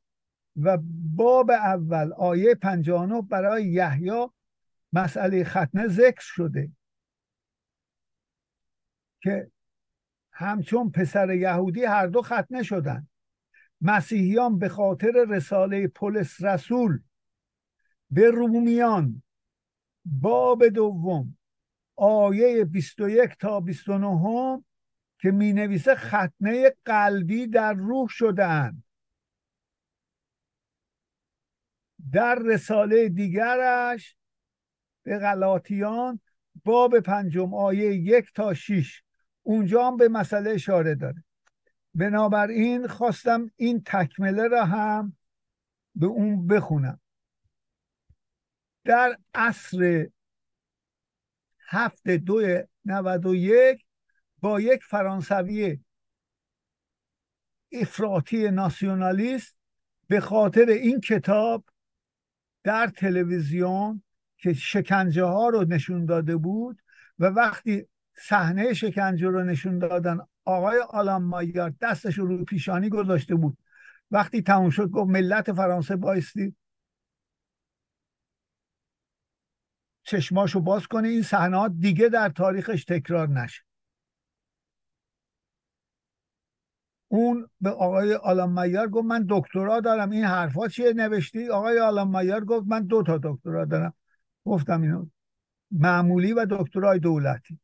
و 0.55 0.77
باب 1.15 1.51
اول 1.51 2.13
آیه 2.13 2.55
59 2.55 3.21
برای 3.21 3.67
یحیی. 3.67 4.27
مسئله 4.93 5.43
ختنه 5.43 5.87
ذکر 5.87 6.21
شده 6.21 6.71
که 9.21 9.51
همچون 10.31 10.91
پسر 10.91 11.33
یهودی 11.33 11.83
هر 11.83 12.07
دو 12.07 12.21
ختنه 12.21 12.63
شدن. 12.63 13.07
مسیحیان 13.81 14.59
به 14.59 14.69
خاطر 14.69 15.25
رساله 15.29 15.87
پولس 15.87 16.43
رسول 16.43 16.99
به 18.11 18.31
رومیان. 18.31 19.23
باب 20.05 20.67
دوم 20.67 21.37
آیه 21.95 22.65
21 22.65 23.37
تا 23.39 23.59
29 23.59 24.63
که 25.25 25.31
می 25.31 25.53
نویسه 25.53 25.95
ختنه 25.95 26.75
قلبی 26.85 27.47
در 27.47 27.73
روح 27.73 28.07
شدن 28.09 28.83
در 32.11 32.39
رساله 32.45 33.09
دیگرش 33.09 34.17
به 35.03 35.19
غلاطیان 35.19 36.19
باب 36.65 36.99
پنجم 36.99 37.53
آیه 37.53 37.95
یک 37.95 38.33
تا 38.33 38.53
شیش 38.53 39.03
اونجا 39.41 39.87
هم 39.87 39.97
به 39.97 40.09
مسئله 40.09 40.51
اشاره 40.51 40.95
داره. 40.95 41.23
بنابراین 41.93 42.87
خواستم 42.87 43.51
این 43.55 43.83
تکمله 43.85 44.47
را 44.47 44.65
هم 44.65 45.17
به 45.95 46.05
اون 46.05 46.47
بخونم. 46.47 46.99
در 48.83 49.17
عصر 49.33 50.07
هفت 51.59 52.09
دو 52.09 52.41
نود 52.85 53.25
و 53.25 53.35
یک 53.35 53.84
با 54.41 54.61
یک 54.61 54.83
فرانسوی 54.83 55.79
افراطی 57.71 58.51
ناسیونالیست 58.51 59.57
به 60.07 60.19
خاطر 60.19 60.65
این 60.65 60.99
کتاب 60.99 61.65
در 62.63 62.87
تلویزیون 62.87 64.03
که 64.37 64.53
شکنجه 64.53 65.23
ها 65.23 65.49
رو 65.49 65.63
نشون 65.63 66.05
داده 66.05 66.37
بود 66.37 66.81
و 67.19 67.25
وقتی 67.25 67.87
صحنه 68.17 68.73
شکنجه 68.73 69.27
رو 69.27 69.43
نشون 69.43 69.79
دادن 69.79 70.19
آقای 70.45 70.79
آلان 70.89 71.23
مایر 71.23 71.69
دستش 71.69 72.17
رو 72.17 72.45
پیشانی 72.45 72.89
گذاشته 72.89 73.35
بود. 73.35 73.57
وقتی 74.11 74.41
تموم 74.41 74.69
شد 74.69 74.89
گفت 74.89 75.09
ملت 75.09 75.53
فرانسه 75.53 75.95
بایستی 75.95 76.55
چشماشو 80.03 80.59
باز 80.59 80.87
کنه. 80.87 81.07
این 81.07 81.21
صحنه 81.21 81.69
دیگه 81.69 82.09
در 82.09 82.29
تاریخش 82.29 82.85
تکرار 82.85 83.29
نشه. 83.29 83.64
اون 87.07 87.49
به 87.61 87.69
آقای 87.69 88.13
آلان 88.13 88.49
مایر 88.49 88.87
گفت 88.87 89.05
من 89.05 89.25
دکترا 89.29 89.79
دارم. 89.79 90.09
این 90.09 90.23
حرفا 90.23 90.67
چیه 90.67 90.93
نوشتی؟ 90.93 91.49
آقای 91.49 91.79
آلان 91.79 92.07
مایر 92.07 92.39
گفت 92.39 92.67
من 92.67 92.85
دو 92.85 93.03
تا 93.03 93.19
دکترا 93.23 93.65
دارم. 93.65 93.93
گفتم 94.45 94.81
اینو. 94.81 95.05
معمولی 95.71 96.33
و 96.33 96.45
دکترای 96.49 96.99
دولتی. 96.99 97.59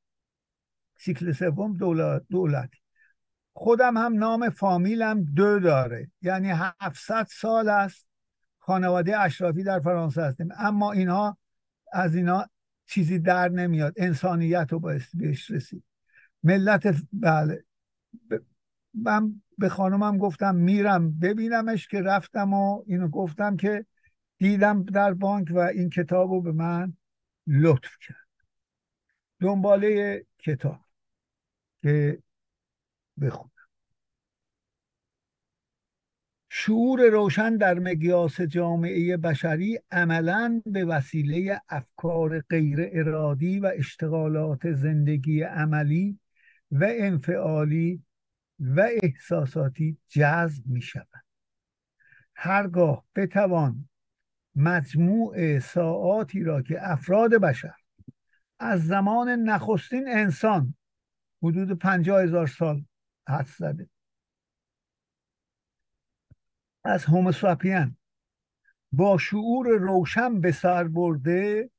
سیکل 0.98 1.32
سوم 1.32 1.78
دولت 1.78 2.24
دولتی. 2.30 2.78
خودم 3.54 3.98
هم 3.98 4.14
نام 4.14 4.50
فامیلم 4.50 5.24
دو 5.24 5.60
داره. 5.60 6.12
یعنی 6.22 6.50
700 6.80 7.28
سال 7.30 7.70
است. 7.70 8.08
خانواده 8.60 9.20
اشرافی 9.20 9.64
در 9.64 9.80
فرانسه 9.80 10.22
هستیم. 10.22 10.50
اما 10.58 10.92
اینها 10.92 11.38
از 11.94 12.16
اینا 12.16 12.50
چیزی 12.86 13.20
در 13.20 13.50
نمیاد. 13.50 13.94
انسانیت 13.98 14.68
رو 14.72 14.80
باید 14.80 15.02
بهش 15.14 15.52
رسید. 15.52 15.84
ملت 16.44 16.96
بله. 17.14 17.64
من 18.94 19.42
به 19.58 19.70
خانمم 19.70 20.18
گفتم 20.18 20.56
میرم 20.56 21.20
ببینمش 21.20 21.88
که 21.88 22.02
رفتم 22.02 22.54
و 22.54 22.84
اینو 22.88 23.08
گفتم 23.08 23.58
که 23.58 23.86
دیدم 24.38 24.84
در 24.84 25.14
بانک 25.14 25.48
و 25.52 25.60
این 25.60 25.90
کتاب 25.90 26.32
رو 26.32 26.42
به 26.42 26.52
من 26.52 26.94
لطف 27.48 27.98
کرد. 28.08 28.28
دنباله 29.40 30.26
کتاب 30.40 30.80
که 31.82 32.24
بخونم. 33.22 33.52
شعور 36.54 37.10
روشن 37.10 37.58
در 37.58 37.80
مقیاس 37.80 38.42
جامعه 38.42 39.18
بشری 39.18 39.80
عملا 39.92 40.62
به 40.66 40.86
وسیله 40.86 41.62
افکار 41.70 42.40
غیر 42.40 42.90
ارادی 42.92 43.60
و 43.60 43.72
اشتغالات 43.76 44.72
زندگی 44.72 45.42
عملی 45.42 46.20
و 46.72 46.88
انفعالی 46.90 48.04
و 48.62 48.90
احساساتی 49.04 49.98
جذب 50.08 50.68
می 50.68 50.82
شود 50.82 51.24
هرگاه 52.36 53.06
بتوان 53.16 53.90
مجموع 54.56 55.60
ساعاتی 55.60 56.44
را 56.44 56.62
که 56.62 56.92
افراد 56.92 57.32
بشر 57.32 57.76
از 58.60 58.88
زمان 58.88 59.30
نخستین 59.30 60.08
انسان 60.08 60.76
حدود 61.44 61.80
پنجاه 61.80 62.24
هزار 62.24 62.48
سال 62.48 62.86
حد 63.28 63.46
زده. 63.46 63.90
از 66.84 67.06
هوموساپین 67.06 67.96
با 68.92 69.18
شعور 69.18 69.68
روشن 69.68 70.42
به 70.42 70.52
سر 70.52 70.84
برده 70.84 71.70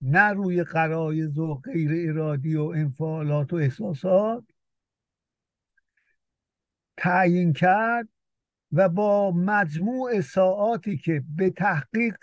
نه 0.00 0.32
روی 0.32 0.64
قرایز 0.64 1.38
و 1.38 1.54
غیر 1.54 2.10
ارادی 2.10 2.56
و 2.56 2.64
انفعالات 2.64 3.52
و 3.52 3.56
احساسات 3.56 4.44
تعیین 7.00 7.52
کرد 7.52 8.08
و 8.72 8.88
با 8.88 9.30
مجموع 9.30 10.20
ساعاتی 10.20 10.96
که 10.96 11.24
به 11.36 11.50
تحقیق 11.50 12.16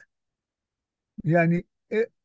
یعنی 1.24 1.63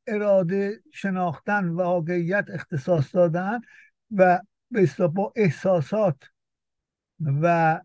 اراده 0.06 0.80
شناختن 0.92 1.68
و 1.68 1.76
واقعیت 1.76 2.44
اختصاص 2.48 3.14
دادن 3.14 3.60
و 4.10 4.40
با 5.14 5.32
احساسات 5.36 6.22
و 7.42 7.80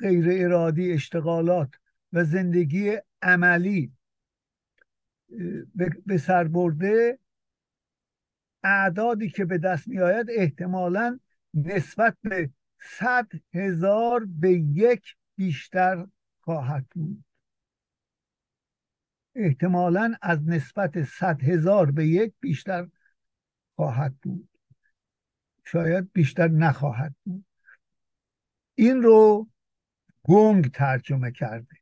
غیر 0.00 0.44
ارادی 0.44 0.92
اشتغالات 0.92 1.74
و 2.12 2.24
زندگی 2.24 2.96
عملی 3.22 3.92
به 6.06 6.18
سر 6.18 6.44
برده 6.44 7.18
اعدادی 8.64 9.30
که 9.30 9.44
به 9.44 9.58
دست 9.58 9.88
می 9.88 10.00
آید 10.00 10.26
احتمالا 10.30 11.20
نسبت 11.54 12.16
به 12.22 12.50
صد 12.82 13.28
هزار 13.54 14.26
به 14.28 14.52
یک 14.52 15.16
بیشتر 15.36 16.06
خواهد 16.40 16.86
بود. 16.86 17.24
احتمالا 19.34 20.14
از 20.22 20.38
نسبت 20.48 21.04
صد 21.04 21.42
هزار 21.42 21.90
به 21.90 22.06
یک 22.06 22.34
بیشتر 22.40 22.88
خواهد 23.76 24.14
بود. 24.22 24.48
شاید 25.64 26.12
بیشتر 26.12 26.48
نخواهد 26.48 27.14
بود. 27.24 27.44
این 28.74 29.02
رو 29.02 29.48
گنگ 30.22 30.70
ترجمه 30.70 31.32
کرده. 31.32 31.76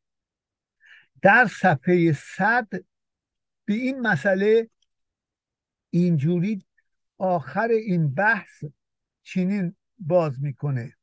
در 1.22 1.48
صفحه 1.60 2.12
صد 2.12 2.68
به 3.64 3.74
این 3.74 4.00
مسئله 4.00 4.70
اینجوری 5.90 6.66
آخر 7.18 7.68
این 7.68 8.14
بحث 8.14 8.64
چنین 9.22 9.76
باز 9.98 10.42
می‌کنه. 10.42 10.94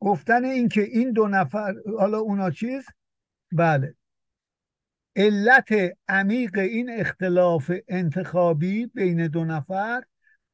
گفتن 0.00 0.44
اینکه 0.44 0.82
این 0.82 1.12
دو 1.12 1.28
نفر 1.28 1.74
حالا 1.98 2.18
اونا 2.18 2.50
چیز؟ 2.50 2.84
بله. 3.52 3.94
علت 5.16 5.68
عمیق 6.08 6.58
این 6.58 6.90
اختلاف 6.90 7.72
انتخابی 7.88 8.86
بین 8.86 9.26
دو 9.26 9.44
نفر 9.44 10.02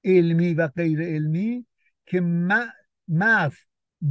علمی 0.05 0.55
و 0.55 0.69
غیر 0.69 1.03
علمی 1.03 1.67
که 2.07 2.21
مغز 3.09 3.57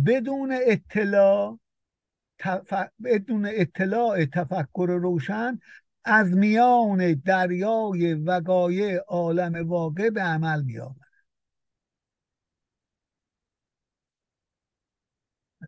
بدون 0.06 0.58
اطلاع 0.62 1.60
بدون 3.04 3.48
اطلاع 3.52 4.26
تفکر 4.26 5.00
روشن 5.02 5.60
از 6.04 6.34
میان 6.38 7.14
دریای 7.14 8.14
وقایع 8.14 8.98
عالم 9.08 9.70
واقع 9.70 10.10
به 10.10 10.22
عمل 10.22 10.64
می 10.64 10.80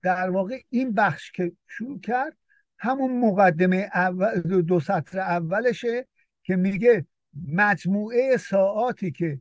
در 0.04 0.30
واقع 0.30 0.62
این 0.70 0.94
بخش 0.94 1.32
که 1.32 1.52
شروع 1.68 2.00
کرد 2.00 2.38
همون 2.78 3.20
مقدمه 3.20 3.90
اول 3.94 4.62
دو 4.62 4.80
سطر 4.80 5.20
اولشه 5.20 6.08
که 6.44 6.56
میگه 6.56 7.06
مجموعه 7.48 8.38
ساعاتی 8.38 9.12
که 9.12 9.40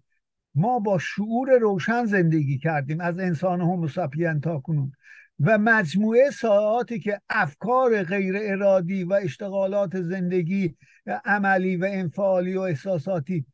ما 0.55 0.79
با 0.79 0.99
شعور 0.99 1.59
روشن 1.59 2.05
زندگی 2.05 2.59
کردیم 2.59 3.01
از 3.01 3.19
انسان 3.19 3.61
هوموساپین 3.61 4.41
تا 4.41 4.59
کنون 4.59 4.93
و 5.41 5.59
مجموعه 5.59 6.31
ساعاتی 6.31 6.99
که 6.99 7.21
افکار 7.29 8.03
غیر 8.03 8.35
ارادی 8.39 9.05
و 9.05 9.13
اشتغالات 9.13 10.03
زندگی 10.03 10.77
عملی 11.25 11.77
و 11.77 11.85
انفعالی 11.91 12.57
و 12.57 12.61
احساساتی 12.61 13.47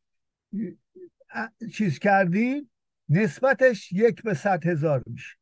چیز 1.72 1.98
کردیم 1.98 2.70
نسبتش 3.08 3.92
یک 3.92 4.22
به 4.22 4.34
صد 4.34 4.66
هزار 4.66 5.02
میشه. 5.06 5.39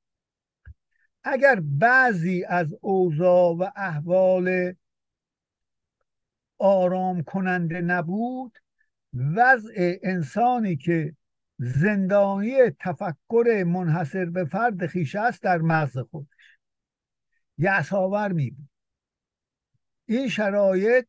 اگر 1.33 1.61
بعضی 1.61 2.45
از 2.45 2.75
اوضاع 2.81 3.57
و 3.57 3.71
احوال 3.77 4.75
آرام 6.59 7.23
کننده 7.23 7.81
نبود 7.81 8.59
وضع 9.14 9.99
انسانی 10.03 10.77
که 10.77 11.17
زندانی 11.59 12.71
تفکر 12.81 13.64
منحصر 13.67 14.25
به 14.25 14.45
فرد 14.45 14.87
خیش 14.87 15.14
است 15.17 15.43
در 15.43 15.59
مغز 15.59 15.99
خودش. 15.99 16.59
یعصاور 17.59 18.33
می 18.33 18.51
بود. 18.51 18.69
این 20.07 20.29
شرایط 20.29 21.07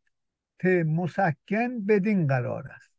مسکن 0.86 1.86
بدین 1.86 2.28
قرار 2.28 2.68
است. 2.68 2.90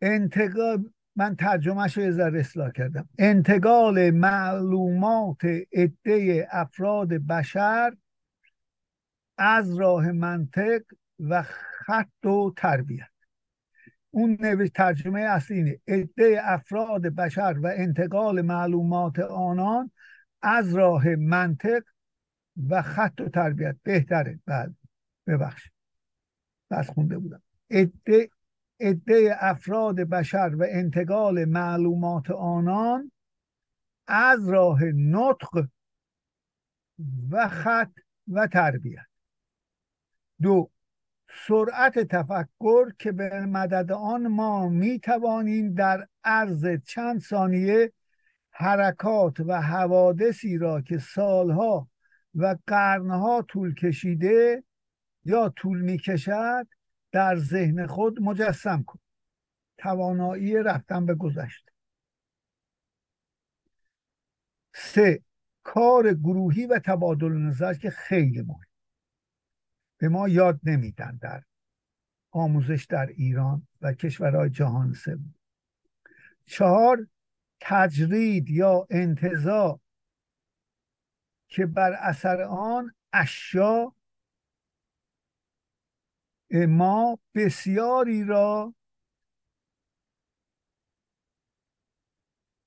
انتقال 0.00 0.92
من 1.16 1.36
ترجمهش 1.36 1.98
رو 1.98 2.02
یه 2.02 2.40
اصلاح 2.40 2.70
کردم. 2.70 3.08
انتقال 3.18 4.10
معلومات 4.10 5.44
عده 5.72 6.48
افراد 6.50 7.08
بشر 7.08 7.92
از 9.38 9.78
راه 9.78 10.12
منطق 10.12 10.82
و 11.18 11.42
خط 11.86 12.26
و 12.26 12.52
تربیت. 12.56 13.08
اون 14.10 14.38
نوشت 14.40 14.72
ترجمه 14.72 15.20
اصلی 15.20 15.56
اینه. 15.56 15.80
عده 15.88 16.40
افراد 16.42 17.02
بشر 17.02 17.54
و 17.62 17.66
انتقال 17.66 18.42
معلومات 18.42 19.18
آنان 19.18 19.90
از 20.42 20.74
راه 20.74 21.08
منطق 21.08 21.82
و 22.68 22.82
خط 22.82 23.20
و 23.20 23.28
تربیت. 23.28 23.76
بهتره. 23.82 24.40
بعد 24.46 24.74
ببخشید. 25.26 25.72
بس 26.70 26.90
خونده 26.90 27.18
بودم. 27.18 27.42
عده 27.70 28.30
عده 28.82 29.36
افراد 29.40 29.96
بشر 29.96 30.54
و 30.58 30.66
انتقال 30.68 31.44
معلومات 31.44 32.30
آنان 32.30 33.12
از 34.06 34.48
راه 34.48 34.84
نطق 34.84 35.66
و 37.30 37.48
خط 37.48 37.92
و 38.28 38.46
تربیت. 38.46 39.06
دو 40.42 40.70
سرعت 41.46 41.98
تفکر 41.98 42.92
که 42.98 43.12
به 43.12 43.46
مدد 43.46 43.92
آن 43.92 44.26
ما 44.26 44.68
می 44.68 44.98
توانیم 44.98 45.74
در 45.74 46.08
عرض 46.24 46.66
چند 46.86 47.20
ثانیه 47.20 47.92
حرکات 48.50 49.40
و 49.40 49.62
حوادثی 49.62 50.58
را 50.58 50.80
که 50.80 50.98
سالها 50.98 51.88
و 52.34 52.56
قرنها 52.66 53.42
طول 53.48 53.74
کشیده 53.74 54.64
یا 55.24 55.48
طول 55.56 55.80
می 55.80 55.98
کشد 55.98 56.66
در 57.12 57.36
ذهن 57.36 57.86
خود 57.86 58.22
مجسم 58.22 58.82
کن. 58.82 58.98
توانایی 59.78 60.56
رفتن 60.56 61.06
به 61.06 61.14
گذشته. 61.14 61.72
سه 64.74 65.22
کار 65.62 66.14
گروهی 66.14 66.66
و 66.66 66.78
تبادل 66.78 67.32
نظر 67.32 67.74
که 67.74 67.90
خیلی 67.90 68.42
مهم. 68.42 68.66
به 69.98 70.08
ما 70.08 70.28
یاد 70.28 70.60
نمیدن 70.62 71.18
در 71.22 71.42
آموزش 72.30 72.86
در 72.88 73.06
ایران 73.06 73.66
و 73.80 73.92
کشورهای 73.92 74.50
جهان 74.50 74.92
سوم. 74.92 75.34
چهار 76.44 77.06
تجرید 77.60 78.50
یا 78.50 78.86
انتظار 78.90 79.80
که 81.48 81.66
بر 81.66 81.92
اثر 81.92 82.42
آن 82.42 82.94
اشیا 83.12 83.94
ما 86.52 87.18
بسیاری 87.34 88.24
را 88.24 88.74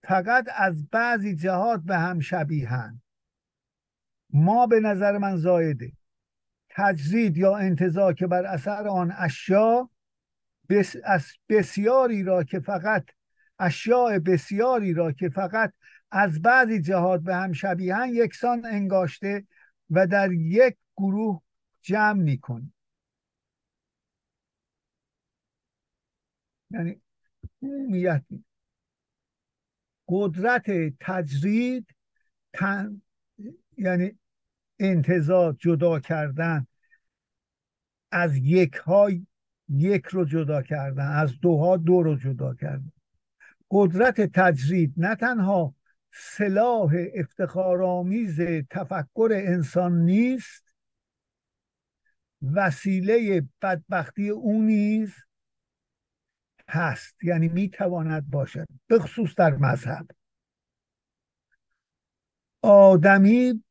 فقط 0.03 0.45
از 0.55 0.87
بعضی 0.89 1.35
جهات 1.35 1.81
به 1.81 1.97
هم 1.97 2.19
شبیهند 2.19 3.01
ما 4.29 4.67
به 4.67 4.79
نظر 4.79 5.17
من 5.17 5.37
زایده. 5.37 5.91
تجرید 6.69 7.37
یا 7.37 7.57
انتظار 7.57 8.13
که 8.13 8.27
بر 8.27 8.45
اثر 8.45 8.87
آن 8.87 9.13
اشیا 9.17 9.89
بس 10.69 10.95
بسیاری 11.49 12.23
را 12.23 12.43
که 12.43 12.59
فقط 12.59 13.05
اشیاء 13.59 14.19
بسیاری 14.19 14.93
را 14.93 15.11
که 15.11 15.29
فقط 15.29 15.73
از 16.11 16.41
بعضی 16.41 16.81
جهات 16.81 17.21
به 17.21 17.35
هم 17.35 17.53
شبیهن 17.53 18.09
یکسان 18.09 18.65
انگاشته 18.65 19.47
و 19.89 20.07
در 20.07 20.31
یک 20.31 20.75
گروه 20.97 21.41
جمع 21.81 22.23
می‌کنیم. 22.23 22.74
یعنی 26.75 27.01
عمومیت 27.61 28.23
قدرت 30.07 30.65
تجرید 30.99 31.95
تن 32.53 33.01
یعنی 33.77 34.19
انتظار 34.79 35.55
جدا 35.59 35.99
کردن. 35.99 36.67
از 38.11 38.37
یک 38.37 38.73
های 38.73 39.25
یک 39.69 40.05
رو 40.05 40.25
جدا 40.25 40.61
کردن 40.61 41.07
از 41.07 41.39
دوها 41.39 41.77
دو 41.77 42.03
رو 42.03 42.15
جدا 42.15 42.53
کردن. 42.53 42.91
قدرت 43.71 44.21
تجرید 44.21 44.93
نه 44.97 45.15
تنها 45.15 45.75
سلاح 46.11 46.91
افتخارآمیز 47.13 48.41
تفکر 48.69 49.29
انسان 49.31 50.01
نیست 50.01 50.75
وسیله 52.41 53.47
بدبختی 53.61 54.29
او 54.29 54.61
نیز 54.61 55.13
هست 56.69 57.23
یعنی 57.23 57.47
می‌تواند 57.47 58.29
باشد 58.29 58.67
به 58.87 58.99
خصوص 58.99 59.35
در 59.35 59.55
مذهب. 59.55 60.07
آدمی 62.61 63.63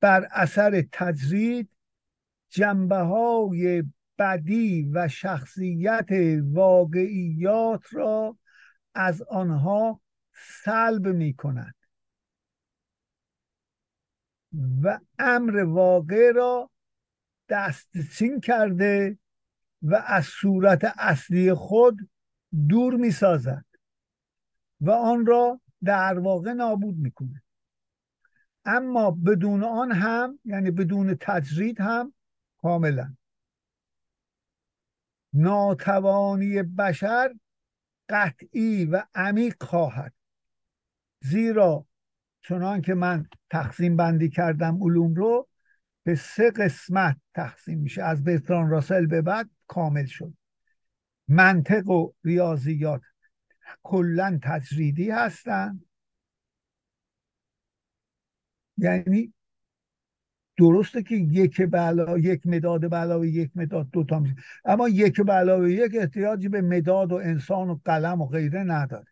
بر 0.00 0.28
اثر 0.30 0.84
تجرید 0.92 1.68
جنبه 2.48 2.96
های 2.96 3.84
بدی 4.18 4.90
و 4.92 5.08
شخصیت 5.08 6.08
واقعیات 6.42 7.94
را 7.94 8.38
از 8.94 9.22
آنها 9.22 10.00
سلب 10.64 11.06
می 11.06 11.34
کند 11.34 11.74
و 14.82 14.98
امر 15.18 15.64
واقع 15.64 16.32
را 16.34 16.70
دستچین 17.48 18.40
کرده 18.40 19.18
و 19.82 20.02
از 20.06 20.24
صورت 20.24 20.94
اصلی 20.98 21.54
خود 21.54 22.10
دور 22.68 22.94
می 22.94 23.10
سازد 23.10 23.64
و 24.80 24.90
آن 24.90 25.26
را 25.26 25.60
در 25.84 26.18
واقع 26.18 26.52
نابود 26.52 26.96
می‌کنه 26.96 27.42
اما 28.64 29.10
بدون 29.10 29.64
آن 29.64 29.92
هم 29.92 30.38
یعنی 30.44 30.70
بدون 30.70 31.16
تجرید 31.20 31.80
هم 31.80 32.14
کاملا. 32.58 33.16
ناتوانی 35.32 36.62
بشر 36.62 37.34
قطعی 38.08 38.84
و 38.84 39.02
عمیق 39.14 39.62
خواهد. 39.62 40.14
زیرا 41.20 41.86
چنان 42.42 42.82
که 42.82 42.94
من 42.94 43.28
تقسیم 43.50 43.96
بندی 43.96 44.28
کردم 44.28 44.82
علوم 44.82 45.14
رو 45.14 45.48
به 46.04 46.14
سه 46.14 46.50
قسمت 46.50 47.16
تقسیم 47.34 47.78
میشه. 47.78 48.02
از 48.02 48.24
برتران 48.24 48.70
راسل 48.70 49.06
به 49.06 49.22
بعد 49.22 49.50
کامل 49.66 50.06
شد. 50.06 50.34
منطق 51.28 51.88
و 51.88 52.12
ریاضیات 52.24 53.00
کلا 53.82 54.38
تجریدی 54.42 55.10
هستند 55.10 55.84
یعنی 58.78 59.32
درسته 60.58 61.02
که 61.02 61.14
یک 61.14 61.62
به 61.62 62.06
یک 62.20 62.46
مداد 62.46 62.90
به 62.90 62.96
علاوه 62.96 63.28
یک 63.28 63.50
مداد 63.54 63.90
دو 63.90 64.04
تا 64.04 64.18
میشه. 64.18 64.36
اما 64.64 64.88
یک 64.88 65.20
به 65.20 65.32
علاوه 65.32 65.72
یک 65.72 65.92
احتیاجی 65.94 66.48
به 66.48 66.60
مداد 66.60 67.12
و 67.12 67.14
انسان 67.14 67.70
و 67.70 67.80
قلم 67.84 68.20
و 68.20 68.26
غیره 68.26 68.64
نداره. 68.64 69.06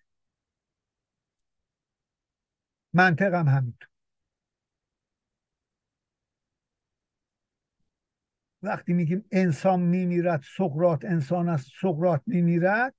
منطق 2.92 3.34
هم 3.34 3.48
همینطور. 3.48 3.89
وقتی 8.62 8.92
میگیم 8.92 9.24
انسان 9.30 9.80
میمیرد 9.80 10.44
سقرات 10.56 11.04
انسان 11.04 11.48
است 11.48 11.70
سقرات 11.80 12.22
میمیرد 12.26 12.94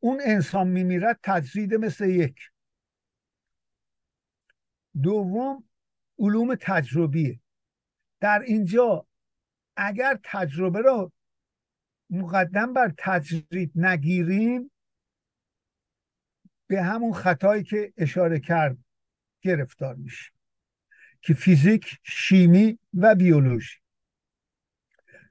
اون 0.00 0.20
انسان 0.24 0.68
میمیرد 0.68 1.18
تجرید 1.22 1.74
مثل 1.74 2.08
یک. 2.08 2.36
دوم 5.02 5.64
علوم 6.18 6.54
تجربیه. 6.54 7.40
در 8.20 8.40
اینجا 8.40 9.06
اگر 9.76 10.18
تجربه 10.24 10.80
را 10.80 11.12
مقدم 12.10 12.72
بر 12.72 12.94
تجرید 12.98 13.72
نگیریم 13.74 14.70
به 16.66 16.82
همون 16.82 17.12
خطایی 17.12 17.62
که 17.62 17.92
اشاره 17.96 18.40
کرد 18.40 18.78
گرفتار 19.40 19.94
میشه 19.94 20.32
که 21.20 21.34
فیزیک 21.34 21.98
شیمی 22.02 22.78
و 22.94 23.14
بیولوژی. 23.14 23.83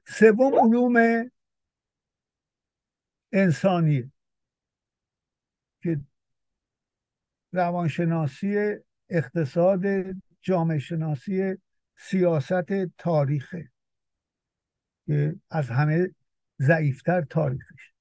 سوم 0.06 0.54
علوم 0.54 1.30
انسانی 3.32 4.12
که 5.82 6.00
روانشناسی 7.52 8.74
اقتصاد 9.08 9.80
جامعه 10.42 10.78
شناسی 10.78 11.56
سیاست 11.96 12.96
تاریخه 12.98 13.72
که 15.06 15.36
از 15.50 15.70
همه 15.70 16.14
ضعیفتر 16.58 17.22
تاریخش. 17.22 17.92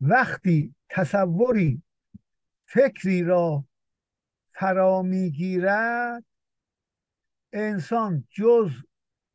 وقتی 0.00 0.74
تصوری 0.88 1.82
فکری 2.62 3.22
را 3.22 3.64
فرا 4.50 5.02
می‌گیرد 5.02 6.24
انسان 7.52 8.28
جز 8.30 8.70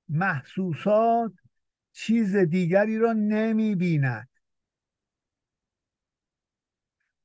محسوسات 0.09 1.33
چیز 1.91 2.35
دیگری 2.35 2.97
را 2.97 3.13
نمی 3.13 3.75
بیند 3.75 4.29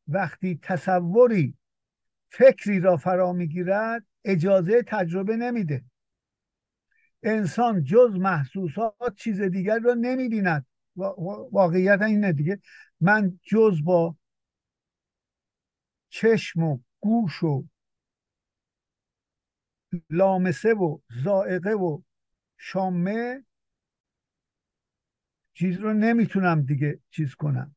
وقتی 0.09 0.59
تصوری 0.63 1.57
فکری 2.29 2.81
را 2.81 2.97
فرا 2.97 3.33
می‌گیرد 3.33 4.07
اجازه 4.25 4.83
تجربه 4.83 5.37
نمیده. 5.37 5.85
انسان 7.23 7.85
جز 7.85 8.11
محسوسات 8.15 9.15
چیز 9.17 9.41
دیگری 9.41 9.81
را 9.81 9.95
نمی 9.95 10.29
بیند 10.29 10.67
واقعیت 11.53 12.03
اینه 12.03 12.33
دیگه. 12.33 12.61
من 13.01 13.41
جز 13.43 13.85
با 13.85 14.17
چشم 16.09 16.63
و 16.63 16.79
گوش 17.01 17.43
و 17.43 17.65
لامسه 20.11 20.75
و 20.75 20.99
زائقه 21.25 21.71
و 21.71 22.01
شامه 22.63 23.45
چیز 25.53 25.77
رو 25.77 25.93
نمی‌تونم 25.93 26.63
دیگه 26.63 27.01
چیز 27.11 27.35
کنم. 27.35 27.77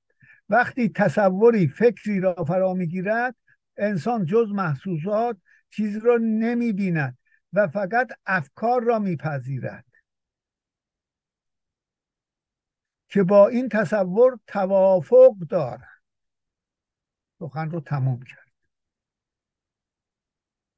وقتی 0.50 0.90
تصوری 0.90 1.68
فکری 1.68 2.20
را 2.20 2.34
فرا 2.48 2.74
می‌گیرد 2.74 3.36
انسان 3.78 4.26
جز 4.26 4.52
محسوسات 4.52 5.38
چیز 5.70 5.98
را 5.98 6.18
نمی‌بیند 6.18 7.18
و 7.54 7.68
فقط 7.68 8.12
افکار 8.26 8.84
را 8.84 9.00
میپذیرد. 9.00 9.86
که 13.08 13.24
با 13.24 13.48
این 13.48 13.70
تصور 13.70 14.40
توافق 14.48 15.36
دارد. 15.50 16.04
سخن 17.40 17.72
رو 17.72 17.80
تموم 17.80 18.24
کرد. 18.24 18.52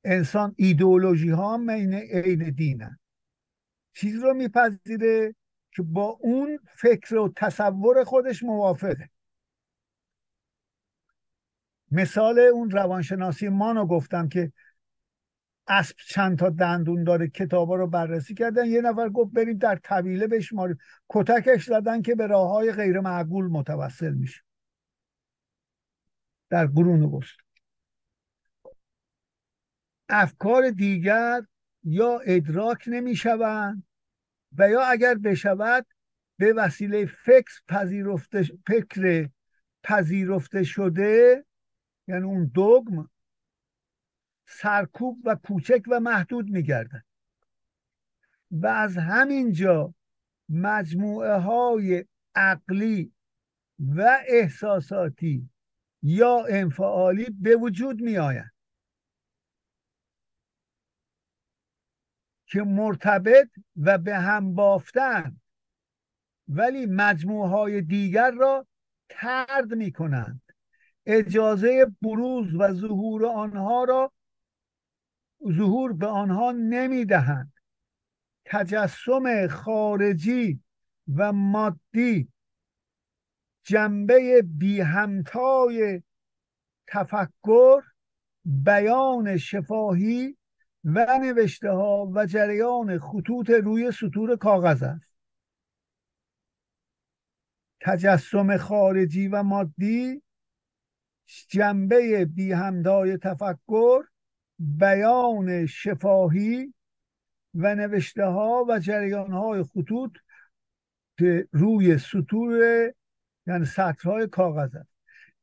انسان 0.04 0.56
ایدئولوژی 0.58 1.30
ها 1.30 1.66
عین 1.70 1.94
عین 1.94 2.50
دینن. 2.50 3.00
چیز 3.96 4.24
رو 4.24 4.34
میپذیره 4.34 5.36
که 5.72 5.82
با 5.82 6.18
اون 6.22 6.60
فکر 6.68 7.16
و 7.16 7.34
تصور 7.36 8.04
خودش 8.04 8.44
موافقه. 8.44 9.10
مثال 11.92 12.40
اون 12.40 12.72
روانشناسی 12.72 13.50
مانو 13.50 13.86
گفتم 13.86 14.30
که 14.30 14.52
اسب 15.68 15.96
چند 16.08 16.40
تا 16.40 16.50
دندون 16.50 17.04
داره 17.04 17.28
کتابا 17.28 17.76
رو 17.76 17.88
بررسی 17.88 18.34
کردن 18.34 18.66
یه 18.66 18.82
نفر 18.82 19.10
گفت 19.10 19.34
بریم 19.34 19.58
در 19.58 19.76
طویله 19.76 20.28
بشماریم. 20.28 20.78
کتکش 21.10 21.66
زدن 21.66 22.02
که 22.02 22.16
به 22.16 22.28
راه 22.28 22.50
های 22.50 22.72
غیر 22.72 23.00
معقول 23.00 23.46
متوسل 23.46 24.14
میشه. 24.14 24.42
در 26.50 26.66
قرون 26.66 27.04
وسطا 27.04 27.44
افکار 30.10 30.70
دیگر 30.70 31.42
یا 31.86 32.20
ادراک 32.26 32.84
نمی‌شوند 32.88 33.84
و 34.58 34.70
یا 34.70 34.82
اگر 34.82 35.16
بشود 35.16 35.86
به 36.38 36.54
وسیله 36.54 37.06
فکر 37.06 37.62
پذیرفته 37.68 38.44
فکر 38.68 39.30
پذیرفته 39.84 40.64
شده 40.64 41.46
یعنی 42.08 42.24
اون 42.24 42.46
دوگم 42.46 43.10
سرکوب 44.46 45.22
و 45.24 45.36
کوچک 45.36 45.82
و 45.88 46.00
محدود 46.00 46.50
میگردن 46.50 47.04
و 48.52 48.68
از 48.68 48.98
همینجا 48.98 49.94
مجموعه 50.50 51.36
های 51.36 52.06
عقلی 52.36 53.14
و 53.80 54.20
احساساتی 54.28 55.50
یا 56.02 56.46
انفعالی 56.50 57.26
به 57.42 57.56
وجود 57.56 58.02
می 58.02 58.18
آیند 58.18 58.55
که 62.46 62.62
مرتبط 62.62 63.50
و 63.76 63.98
به 63.98 64.18
هم 64.18 64.56
بافتن. 64.56 65.40
ولی 66.48 66.86
مجموعه 66.86 67.50
های 67.50 67.82
دیگر 67.82 68.32
را 68.32 68.68
ترد 69.10 69.74
می 69.74 69.92
کنند 69.92 70.42
اجازه 71.06 71.92
بروز 72.02 72.56
و 72.56 72.74
ظهور 72.74 73.26
آنها 73.26 73.84
را 73.84 74.12
ظهور 75.52 75.94
به 75.94 76.08
آنها 76.08 76.52
نمی 76.52 77.06
دهند 77.06 77.54
تجسم 78.46 79.48
خارجی 79.48 80.64
و 81.16 81.34
مادی 81.34 82.32
جنبه 83.64 84.42
بی 84.42 84.82
همتای 84.82 86.04
تفکر 86.88 87.84
بیان 88.46 89.38
شفاهی 89.38 90.38
و 90.86 91.20
نوشته 91.22 91.70
ها 91.70 92.12
و 92.16 92.26
جریان 92.26 93.00
خطوط 93.00 93.50
روی 93.50 93.92
سطور 93.92 94.36
کاغذ 94.36 94.84
است. 94.84 95.16
تجسم 97.82 98.58
خارجی 98.58 99.28
و 99.28 99.44
مادی 99.44 100.22
جنبه 101.50 102.26
بی 102.26 102.52
همدای 102.52 103.18
تفکر 103.18 104.04
بیان 104.60 105.66
شفاهی 105.66 106.74
و 107.54 107.76
نوشته 107.76 108.26
ها 108.26 108.66
و 108.70 108.80
جریان 108.80 109.32
های 109.32 109.64
خطوط 109.64 110.18
روی 111.52 111.98
سطور 111.98 112.94
یعنی 113.48 113.66
سطرهای 113.66 114.28
کاغذ 114.28 114.76
است. 114.76 114.90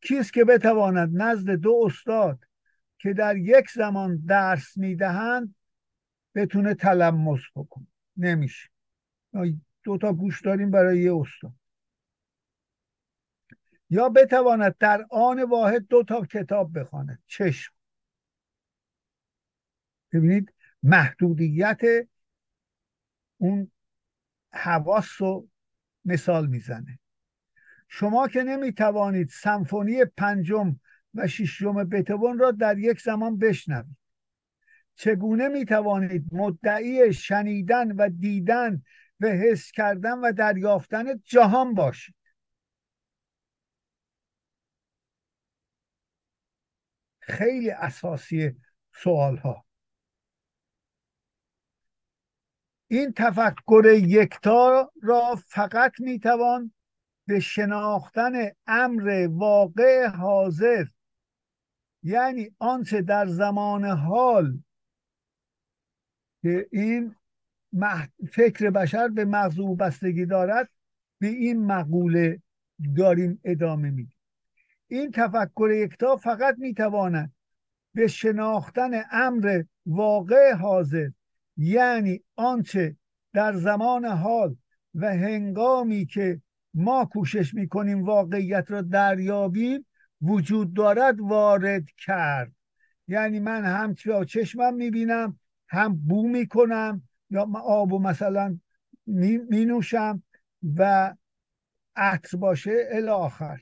کیست 0.01 0.33
که 0.33 0.45
بتواند 0.45 1.23
نزد 1.23 1.51
دو 1.51 1.83
استاد 1.87 2.39
که 3.03 3.13
در 3.13 3.37
یک 3.37 3.71
زمان 3.71 4.17
درس 4.27 4.77
می‌دهند 4.77 5.55
بتونه 6.35 6.75
تلمس 6.75 7.41
بکنه 7.57 7.87
نمیشه. 8.17 8.69
دو 9.83 9.99
تا 9.99 10.13
گوش 10.13 10.43
داریم 10.43 10.71
برای 10.71 11.01
یه 11.01 11.15
استاد. 11.15 11.53
یا 13.91 14.09
بتواند 14.09 14.77
در 14.79 15.07
آن 15.11 15.43
واحد 15.43 15.87
دو 15.87 16.03
تا 16.03 16.27
کتاب 16.27 16.79
بخواند. 16.79 17.23
چشم. 17.27 17.75
ببینید 20.13 20.55
محدودیت 20.83 21.81
اون 23.37 23.71
حواس 24.53 25.23
رو 25.23 25.49
مثال 26.05 26.47
می‌زنه. 26.47 26.99
شما 27.89 28.29
که 28.29 28.43
نمی‌توانید 28.43 29.29
سمفونی 29.29 30.05
پنجم 30.05 30.77
و 31.15 31.27
ششم 31.27 31.85
بتون 31.85 32.39
را 32.39 32.51
در 32.51 32.79
یک 32.79 33.01
زمان 33.01 33.39
بشنوید. 33.39 33.97
چگونه 34.95 35.49
می‌توانید 35.49 36.25
مدعی 36.33 37.13
شنیدن 37.13 37.93
و 37.93 38.09
دیدن 38.09 38.83
و 39.21 39.27
حس 39.27 39.71
کردن 39.71 40.19
و 40.19 40.33
دریافتن 40.33 41.05
جهان 41.25 41.75
باشید؟ 41.75 42.15
خیلی 47.21 47.71
اساسی 47.71 48.57
سوال 48.95 49.37
ها 49.37 49.65
این 52.89 53.13
تفکر 53.17 53.85
یکتا 54.03 54.93
را 55.03 55.35
فقط 55.47 55.93
می‌توان 55.99 56.73
به 57.27 57.41
شناختن 57.41 58.33
امر 58.67 59.29
واقع 59.31 60.07
حاضر 60.07 60.85
یعنی 62.03 62.51
آنچه 62.59 63.03
در 63.03 63.27
زمان 63.27 63.85
حال 63.85 64.59
که 66.43 66.69
این 66.73 67.15
فکر 68.31 68.71
بشر 68.71 69.09
به 69.09 69.25
مغزو 69.25 69.75
بستگی 69.75 70.27
دارد 70.27 70.69
به 71.19 71.27
این 71.27 71.67
مقوله 71.67 72.43
داریم 72.97 73.41
ادامه 73.45 73.91
میدیم. 73.91 74.17
این 74.89 75.11
تفکر 75.11 75.71
یکتا 75.71 76.17
فقط 76.17 76.55
می‌تواند 76.59 77.33
به 77.95 78.07
شناختن 78.07 78.91
امر 79.11 79.63
واقع 79.87 80.53
حاضر 80.53 81.09
یعنی 81.57 82.25
آنچه 82.37 82.97
در 83.33 83.53
زمان 83.53 84.05
حال 84.05 84.57
و 84.95 85.07
هنگامی 85.07 86.07
که 86.07 86.41
ما 86.75 87.05
کوشش 87.05 87.55
می‌کنیم 87.55 88.05
واقعیت 88.05 88.71
را 88.71 88.83
دریابیم 88.83 89.87
وجود 90.23 90.75
دارد 90.75 91.21
وارد 91.21 91.85
کرد. 91.99 92.53
یعنی 93.09 93.41
من 93.41 93.65
هم 93.65 93.95
چشمم 94.25 94.75
می‌بینم 94.75 95.39
هم 95.69 95.97
بو 95.97 96.29
می‌کنم 96.29 97.03
یا 97.31 97.49
آب 97.65 97.93
و 97.93 97.99
مثلا 97.99 98.59
می 99.07 99.65
نوشم 99.65 100.23
و 100.77 101.15
عطر 101.97 102.37
باشه 102.37 102.89
الاخر 102.93 103.61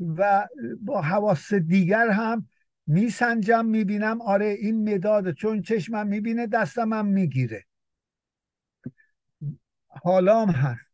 و 0.00 0.48
با 0.82 1.02
حواس 1.02 1.54
دیگر 1.54 2.08
هم 2.08 2.48
میسنجم 2.86 3.64
می‌بینم 3.66 4.20
آره 4.20 4.46
این 4.46 4.94
مداد 4.94 5.32
چون 5.32 5.62
چشمم 5.62 6.06
می‌بینه 6.06 6.46
دستم 6.46 6.92
هم 6.92 7.06
می‌گیره. 7.06 7.64
حالام 9.88 10.50
هست. 10.50 10.90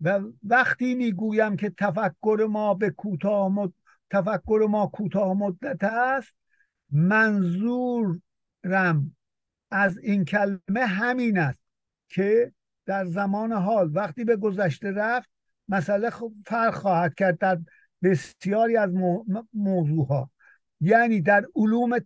و 0.00 0.20
وقتی 0.42 0.94
می‌گویم 0.94 1.56
که 1.56 1.70
تفکر 1.78 2.46
ما 2.50 2.74
به 2.74 2.90
کوتاه. 2.90 3.72
تفکر 4.12 4.66
ما 4.70 4.86
کوتاه 4.86 5.34
مدت 5.34 5.84
است. 5.84 6.34
منظورم 6.90 8.16
از 9.70 9.98
این 9.98 10.24
کلمه 10.24 10.86
همین 10.86 11.38
است 11.38 11.60
که 12.08 12.52
در 12.86 13.04
زمان 13.04 13.52
حال 13.52 13.90
وقتی 13.94 14.24
به 14.24 14.36
گذشته 14.36 14.90
رفت 14.90 15.30
مسئله 15.68 16.10
فرق 16.46 16.74
خواهد 16.74 17.14
کرد 17.14 17.38
در 17.38 17.58
بسیاری 18.02 18.76
از 18.76 18.90
موضوع 19.54 20.06
ها 20.06 20.30
یعنی 20.80 21.20
در 21.20 21.46
علوم 21.56 21.98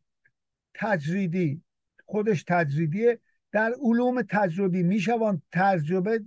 تجریدی 0.75 1.63
خودش 2.05 2.45
تجریدیه 2.49 3.21
در 3.53 3.75
علوم 3.83 4.23
تجربی 4.23 4.83
میشوان 4.83 5.43
تجربه 5.53 6.25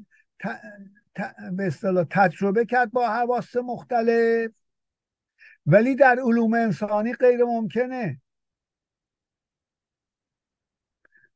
به 1.57 1.67
اصطلاح 1.67 2.05
تجربه 2.09 2.65
کرد 2.65 2.91
با 2.91 3.09
حواس 3.09 3.55
مختلف. 3.55 4.51
ولی 5.71 5.95
در 5.95 6.19
علوم 6.25 6.53
انسانی 6.53 7.13
غیر 7.13 7.43
ممکنه. 7.43 8.21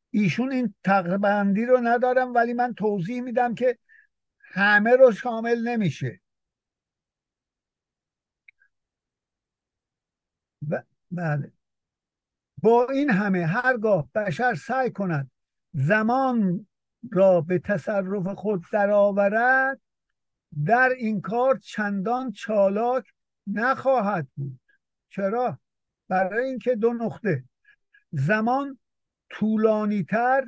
ایشون 0.09 0.51
این 0.51 0.73
تقبندی 0.83 1.65
رو 1.65 1.79
ندارم 1.83 2.33
ولی 2.33 2.53
من 2.53 2.73
توضیح 2.73 3.21
میدم 3.21 3.55
که 3.55 3.77
همه 4.39 4.95
رو 4.95 5.11
شامل 5.11 5.67
نمیشه. 5.67 6.21
بله. 11.11 11.51
با 12.57 12.87
این 12.89 13.09
همه 13.09 13.45
هرگاه 13.45 14.09
بشر 14.15 14.55
سعی 14.55 14.91
کند 14.91 15.31
زمان 15.73 16.67
را 17.11 17.41
به 17.41 17.59
تصرف 17.59 18.27
خود 18.27 18.63
درآورد 18.71 19.81
در 20.65 20.89
این 20.97 21.21
کار 21.21 21.57
چندان 21.57 22.31
چالاک 22.31 23.13
نخواهد 23.47 24.27
بود. 24.35 24.59
چرا؟ 25.09 25.59
برای 26.07 26.49
اینکه 26.49 26.75
دو 26.75 26.93
نقطه. 26.93 27.43
زمان 28.11 28.79
طولانی 29.29 30.03
تر 30.03 30.43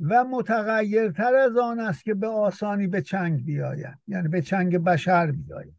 و 0.00 0.24
متغیرتر 0.24 1.34
از 1.34 1.56
آن 1.56 1.80
است 1.80 2.04
که 2.04 2.14
به 2.14 2.26
آسانی 2.26 2.86
به 2.86 3.02
چنگ 3.02 3.44
بیاید. 3.44 3.98
یعنی 4.06 4.28
به 4.28 4.42
چنگ 4.42 4.78
بشر 4.78 5.30
بیاید. 5.30 5.74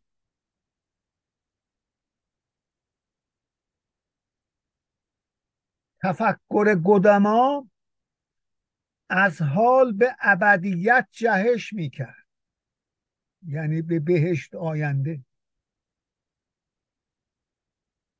تفکر 6.03 6.75
گدما 6.83 7.69
از 9.09 9.41
حال 9.41 9.93
به 9.93 10.15
ابدیت 10.21 11.07
جهش 11.11 11.73
می‌کرد. 11.73 12.27
یعنی 13.47 13.81
به 13.81 13.99
بهشت 13.99 14.55
آینده. 14.55 15.24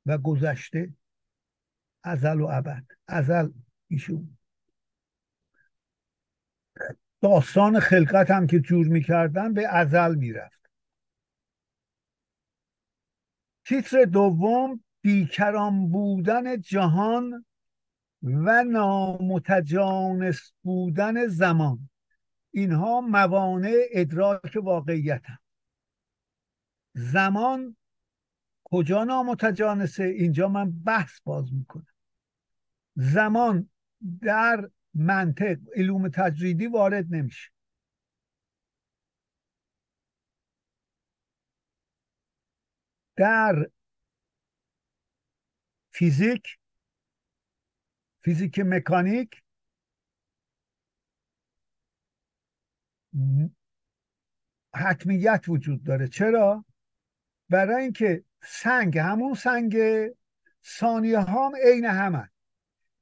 و 0.06 0.18
گذشته 0.18 0.92
ازل 2.02 2.40
و 2.40 2.48
ابد. 2.52 2.84
ازل 3.08 3.50
ایشون. 3.88 4.38
داستان 7.20 7.80
خلقت 7.80 8.30
هم 8.30 8.46
که 8.46 8.60
جور 8.60 8.86
می‌کردن 8.86 9.54
به 9.54 9.68
ازل 9.68 10.14
می‌رفت. 10.14 10.70
تیتر 13.64 14.04
دوم 14.04 14.84
بیکران 15.00 15.88
بودن 15.88 16.60
جهان 16.60 17.46
و 18.22 18.64
نامتجانس 18.64 20.52
بودن 20.62 21.26
زمان. 21.26 21.88
اینها 22.50 23.00
موانع 23.00 23.76
ادراک 23.90 24.58
واقعیت 24.62 25.22
هم. 25.24 25.38
زمان 26.94 27.76
کجا 28.70 29.04
نامتجانسه 29.04 30.04
اینجا 30.04 30.48
من 30.48 30.70
بحث 30.70 31.20
باز 31.20 31.52
می‌کنم. 31.52 31.86
زمان 32.94 33.70
در 34.22 34.70
منطق 34.94 35.58
علوم 35.74 36.08
تجریدی 36.08 36.66
وارد 36.66 37.06
نمیشه. 37.10 37.50
در 43.16 43.70
فیزیک 45.90 46.58
فیزیک 48.20 48.58
مکانیک 48.58 49.42
حتمیت 54.74 55.44
وجود 55.48 55.84
داره. 55.84 56.08
چرا؟ 56.08 56.64
برای 57.50 57.82
اینکه 57.82 58.24
سنگ 58.46 58.98
همون 58.98 59.34
سنگ 59.34 59.76
ثانیه 60.64 61.20
هم 61.20 61.52
عین 61.64 61.84
همه. 61.84 62.30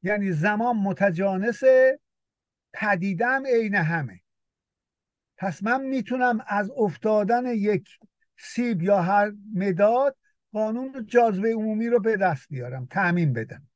یعنی 0.03 0.33
زمان 0.33 0.77
متجانس 0.77 1.63
پدیدم 2.73 3.43
عین 3.47 3.75
همه. 3.75 4.21
پس 5.37 5.63
من 5.63 5.81
می‌تونم 5.81 6.45
از 6.47 6.71
افتادن 6.77 7.47
یک 7.47 7.89
سیب 8.37 8.83
یا 8.83 9.03
هر 9.03 9.33
مداد 9.55 10.17
قانون 10.53 11.07
جاذبه 11.07 11.53
عمومی 11.53 11.89
رو 11.89 12.01
به 12.01 12.17
دست 12.17 12.49
بیارم 12.49 12.87
تعمین 12.87 13.33
بدم. 13.33 13.69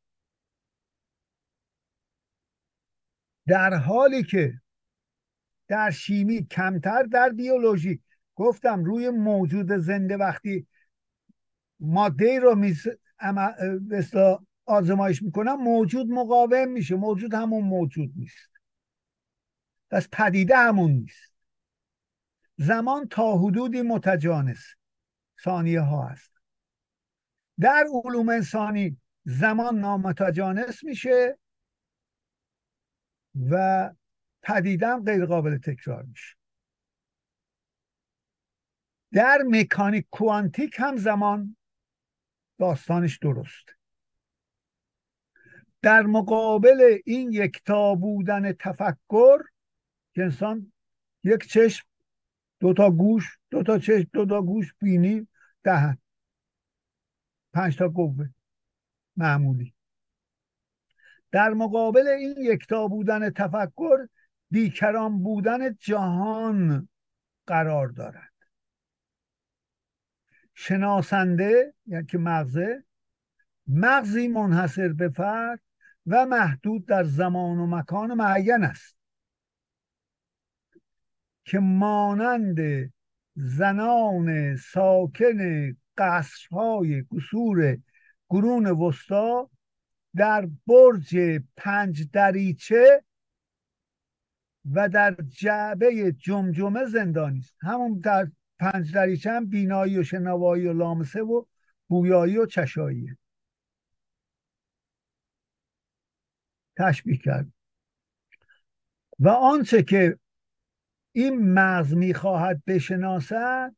در 3.46 3.74
حالی 3.74 4.22
که 4.22 4.60
در 5.68 5.90
شیمی 5.90 6.46
کمتر 6.46 7.02
در 7.02 7.28
بیولوژی 7.28 8.02
گفتم 8.34 8.84
روی 8.84 9.10
موجود 9.10 9.72
زنده 9.72 10.16
وقتی 10.16 10.66
ماده 11.80 12.38
رو 12.38 12.54
میز 12.54 12.86
آزمایش 14.64 15.22
می‌کنم 15.22 15.54
موجود 15.54 16.10
مقاوم 16.10 16.68
میشه. 16.68 16.94
موجود 16.94 17.34
همون 17.34 17.64
موجود 17.64 18.12
نیست. 18.16 18.50
پس 19.90 20.08
پدیده 20.12 20.56
همون 20.56 20.90
نیست. 20.90 21.32
زمان 22.56 23.08
تا 23.08 23.38
حدودی 23.38 23.82
متجانس 23.82 24.74
ثانیه 25.44 25.80
ها 25.80 26.06
هست. 26.06 26.32
در 27.60 27.86
علوم 28.04 28.28
انسانی 28.28 28.96
زمان 29.24 29.78
نامتجانس 29.78 30.84
میشه 30.84 31.38
و 33.50 33.90
پدیدم 34.42 35.04
غیر 35.04 35.26
قابل 35.26 35.58
تکرار 35.58 36.02
میشه. 36.02 36.36
در 39.12 39.38
مکانیک 39.46 40.06
کوانتیک 40.10 40.76
هم 40.78 40.96
زمان 40.96 41.56
داستانش 42.58 43.18
درست. 43.18 43.66
در 45.82 46.02
مقابل 46.02 46.98
این 47.06 47.32
یکتا 47.32 47.94
بودن 47.94 48.52
تفکر 48.52 49.38
که 50.14 50.22
انسان 50.22 50.72
یک 51.24 51.46
چشم 51.46 51.86
دو 52.60 52.72
تا 52.72 52.90
گوش 52.90 53.38
دو 53.50 53.62
تا 53.62 53.78
چشم 53.78 54.08
دو 54.12 54.26
تا 54.26 54.42
گوش 54.42 54.74
بینی 54.80 55.28
دهن 55.62 55.98
پنج 57.52 57.76
تا 57.76 57.88
قوه 57.88 58.28
معمولی. 59.16 59.74
در 61.30 61.50
مقابل 61.50 62.08
این 62.08 62.34
یکتا 62.38 62.88
بودن 62.88 63.30
تفکر 63.30 64.08
بیکران 64.50 65.22
بودن 65.22 65.74
جهان 65.74 66.88
قرار 67.46 67.88
دارد. 67.88 68.32
شناسنده 70.60 71.74
یعنی 71.86 72.06
که 72.06 72.18
مغزه 72.18 72.84
مغزی 73.66 74.28
منحصر 74.28 74.88
به 74.92 75.08
فرد 75.08 75.60
و 76.06 76.26
محدود 76.26 76.86
در 76.86 77.04
زمان 77.04 77.58
و 77.58 77.66
مکان 77.66 78.14
معین 78.14 78.64
است 78.64 78.96
که 81.44 81.58
مانند 81.58 82.58
زنان 83.34 84.56
ساکن 84.56 85.70
قصرهای 85.96 87.02
قصور 87.02 87.78
قرون 88.28 88.66
وسطا 88.66 89.50
در 90.16 90.48
برج 90.66 91.40
پنج 91.56 92.10
دریچه 92.12 93.04
و 94.72 94.88
در 94.88 95.16
جعبه 95.28 96.12
جمجمه 96.12 96.84
زندانی 96.84 97.38
است. 97.38 97.54
همون 97.60 97.98
در 97.98 98.28
پنج 98.58 98.94
دریچه 98.94 99.30
هم 99.30 99.46
بینایی 99.46 99.98
و 99.98 100.02
شنوایی 100.02 100.66
و 100.66 100.72
لامسه 100.72 101.22
و 101.22 101.44
بویایی 101.88 102.38
و 102.38 102.46
چشایی. 102.46 103.16
تشبیه 106.76 107.16
کرد. 107.16 107.52
و 109.18 109.28
آنچه 109.28 109.82
که 109.82 110.18
این 111.12 111.52
مغز 111.52 111.94
می‌خواهد 111.94 112.62
بشناسد 112.66 113.76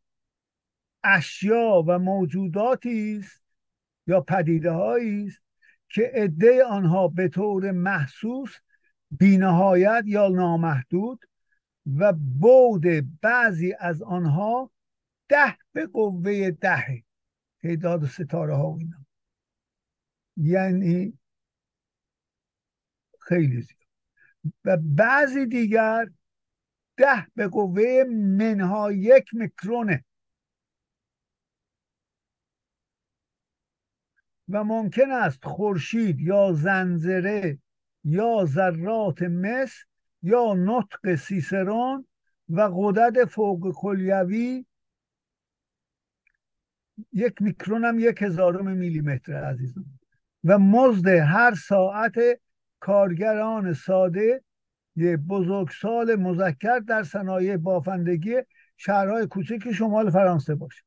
اشیا 1.04 1.84
و 1.86 1.98
موجوداتی 1.98 3.18
است 3.18 3.42
یا 4.06 4.20
پدیده 4.20 4.72
است 4.72 5.42
که 5.88 6.10
عده 6.14 6.64
آنها 6.64 7.08
به 7.08 7.28
طور 7.28 7.70
محسوس 7.70 8.56
بینهایت 9.10 10.02
یا 10.06 10.28
نامحدود 10.28 11.29
و 11.98 12.12
بود 12.12 12.82
بعضی 13.20 13.74
از 13.78 14.02
آنها 14.02 14.70
ده 15.28 15.56
به 15.72 15.86
قوه 15.86 16.50
ده 16.50 17.04
تعداد 17.62 18.06
ستاره 18.06 18.56
ها 18.56 18.76
اینا. 18.78 19.06
یعنی 20.36 21.18
خیلی 23.20 23.60
زیاد. 23.60 23.80
و 24.64 24.76
بعضی 24.76 25.46
دیگر 25.46 26.10
ده 26.96 27.26
به 27.34 27.48
قوه 27.48 28.04
منها 28.10 28.92
یک 28.92 29.24
میکرونه. 29.32 30.04
و 34.48 34.64
ممکن 34.64 35.10
است 35.10 35.44
خورشید 35.44 36.20
یا 36.20 36.52
زنزره 36.52 37.58
یا 38.04 38.44
ذرات 38.44 39.22
مس 39.22 39.84
یا 40.22 40.54
نطق 40.54 41.14
سیسرون 41.14 42.06
و 42.48 42.70
قدرت 42.74 43.24
فوق 43.24 43.72
کلیوی 43.74 44.64
یک 47.12 47.42
میکرون 47.42 47.84
هم 47.84 47.98
یک 47.98 48.22
هزارم 48.22 48.66
میلیمتر 48.76 49.44
عزیزم. 49.44 49.84
و 50.44 50.58
مزد 50.58 51.08
هر 51.08 51.54
ساعت 51.54 52.14
کارگران 52.80 53.72
ساده 53.72 54.44
یه 54.96 55.16
بزرگسال 55.16 56.14
مذکر 56.14 56.78
در 56.78 57.02
صنایع 57.02 57.56
بافندگی 57.56 58.36
شهرهای 58.76 59.26
کوچک 59.26 59.72
شمال 59.72 60.10
فرانسه 60.10 60.54
باشه. 60.54 60.82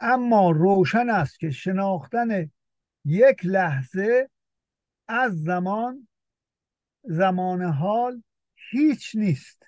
اما 0.00 0.50
روشن 0.50 1.10
است 1.10 1.40
که 1.40 1.50
شناختن 1.50 2.50
یک 3.04 3.40
لحظه 3.44 4.30
از 5.08 5.42
زمان 5.42 6.08
زمان 7.06 7.62
حال 7.62 8.22
هیچ 8.70 9.16
نیست. 9.16 9.62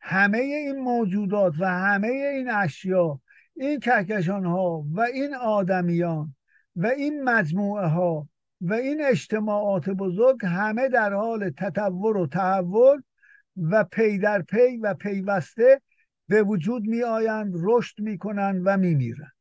همه 0.00 0.38
این 0.38 0.78
موجودات 0.78 1.54
و 1.58 1.64
همه 1.64 2.08
این 2.08 2.50
اشیا 2.50 3.20
این 3.56 3.80
کهکشان 3.80 4.44
ها 4.44 4.84
و 4.92 5.00
این 5.00 5.34
آدمیان 5.34 6.34
و 6.76 6.86
این 6.86 7.24
مجموعه 7.24 7.86
ها 7.86 8.28
و 8.60 8.74
این 8.74 9.04
اجتماعات 9.04 9.90
بزرگ 9.90 10.44
همه 10.44 10.88
در 10.88 11.12
حال 11.12 11.50
تطور 11.50 12.16
و 12.16 12.26
تحول 12.26 13.02
و 13.56 13.84
پی 13.84 14.18
در 14.18 14.42
پی 14.42 14.76
و 14.76 14.94
پیوسته 14.94 15.80
به 16.28 16.42
وجود 16.42 16.82
می 16.82 17.02
آیند 17.02 17.52
رشد 17.56 18.00
می 18.00 18.18
کنند 18.18 18.62
و 18.64 18.76
می 18.76 18.94
میرند 18.94 19.32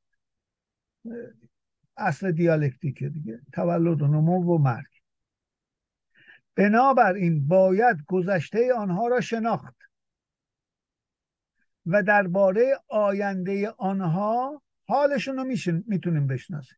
اصل 1.97 2.31
دیالکتیک 2.31 3.03
دیگه. 3.03 3.39
تولد 3.53 4.01
و 4.01 4.07
نمو 4.07 4.55
و 4.55 4.57
مرگ. 4.57 4.94
بنابراین 6.55 7.47
باید 7.47 7.97
گذشته 8.07 8.73
آنها 8.73 9.07
را 9.07 9.21
شناخت 9.21 9.75
و 11.85 12.03
درباره 12.03 12.79
آینده 12.87 13.69
آنها 13.69 14.61
حالشون 14.87 15.37
رو 15.37 15.43
می‌تونیم 15.87 16.27
بشناسیم 16.27 16.77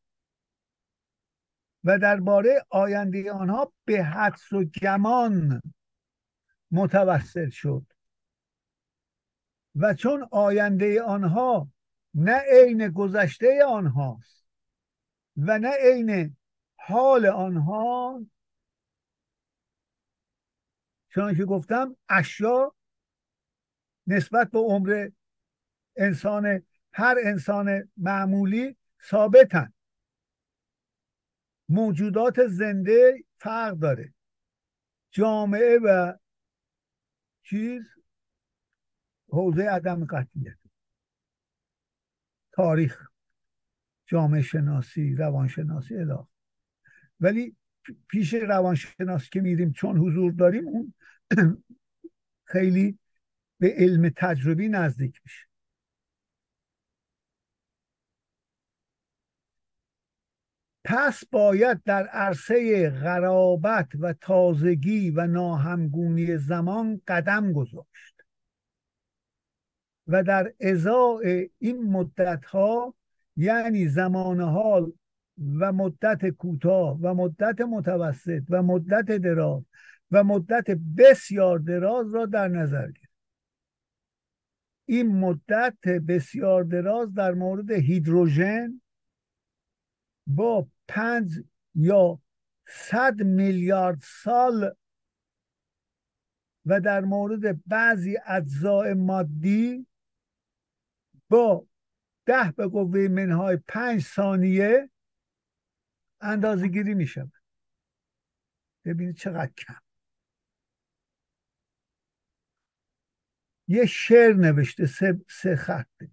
و 1.84 2.00
درباره 2.00 2.66
آینده 2.70 3.32
آنها 3.32 3.74
به 3.86 4.04
حدس 4.04 4.54
و 4.54 4.64
گمان 4.64 5.62
متوسل 6.72 7.50
شد 7.50 7.86
و 9.76 9.94
چون 9.94 10.28
آینده 10.32 11.02
آنها 11.02 11.70
نه 12.14 12.42
عین 12.52 12.90
گذشته 12.90 13.66
آنهاست 13.66 14.46
و 15.38 15.60
نه 15.60 15.72
عین 15.82 16.36
حال 16.76 17.26
آنها 17.26 18.22
چون 21.10 21.36
که 21.36 21.46
گفتم 21.46 21.96
اشیا 22.10 22.76
نسبت 24.08 24.52
به 24.52 24.60
عمر 24.60 25.10
انسان 25.96 26.64
هر 26.92 27.16
انسان 27.24 27.92
معمولی 27.98 28.78
ثابتن. 29.04 29.74
موجودات 31.70 32.48
زنده 32.48 33.24
فرق 33.38 33.74
داره. 33.74 34.14
جامعه 35.12 35.78
و 35.84 36.14
چیز 37.42 37.84
حوزه 39.30 39.64
عدم 39.64 40.06
قطعیت. 40.06 40.58
تاریخ 42.52 43.10
جامعه 44.06 44.42
شناسی 44.42 45.16
روانشناسی 45.16 45.96
اله. 45.96 46.28
ولی 47.20 47.56
پیش 48.08 48.34
روانشناسی 48.34 49.30
که 49.32 49.42
میریم 49.42 49.72
چون 49.72 49.98
حضور 49.98 50.32
داریم 50.32 50.68
اون 50.68 50.94
خیلی 52.54 53.00
به 53.60 53.74
علم 53.78 54.10
تجربی 54.16 54.70
نزدیک 54.70 55.22
میشه. 55.26 55.48
پس 60.84 61.24
باید 61.26 61.84
در 61.84 62.08
عرصه 62.08 62.90
غرابت 62.90 63.88
و 64.00 64.14
تازگی 64.14 65.12
و 65.12 65.28
ناهمگونی 65.28 66.38
زمان 66.38 67.02
قدم 67.08 67.54
گذاشت 67.54 68.18
و 70.08 70.24
در 70.24 70.54
ازای 70.60 71.50
این 71.60 71.84
مدت 71.84 72.46
ها 72.46 72.96
یعنی 73.36 73.88
زمان 73.88 74.42
حال 74.42 74.92
و 75.38 75.74
مدت 75.74 76.30
کوتاه 76.30 77.00
و 77.02 77.14
مدت 77.14 77.62
متوسط 77.62 78.44
و 78.50 78.64
مدت 78.64 79.06
دراز 79.06 79.64
و 80.12 80.24
مدت 80.24 80.66
بسیار 80.98 81.60
دراز 81.60 82.16
را 82.16 82.26
در 82.26 82.48
نظر 82.48 82.92
گرفت. 82.92 83.08
این 84.86 85.20
مدت 85.20 85.78
بسیار 86.08 86.64
دراز 86.64 87.14
در 87.14 87.34
مورد 87.34 87.72
هیدروژن 87.72 88.82
با 90.28 90.68
پنج 90.88 91.44
یا 91.76 92.20
صد 92.68 93.22
میلیارد 93.22 94.00
سال 94.02 94.76
و 96.66 96.82
در 96.82 97.02
مورد 97.02 97.66
بعضی 97.66 98.18
اجزاء 98.26 98.94
مادی 98.94 99.88
با 101.30 101.68
ده 102.26 102.52
به 102.52 102.68
قوه 102.68 103.08
منهای 103.08 103.58
پنج 103.68 104.02
ثانیه 104.02 104.90
اندازه 106.22 106.68
گیری 106.68 106.94
می 106.94 107.08
شود 107.08 107.34
ببینید 108.86 109.16
چقدر 109.16 109.52
کم. 109.58 109.82
یه 113.68 113.86
شعر 113.86 114.34
نوشته 114.34 114.86
سه, 114.86 115.22
سه 115.30 115.56
خطه 115.56 116.10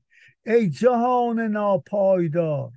ای 0.47 0.71
جهان 0.71 1.41
ناپایدار 1.41 2.73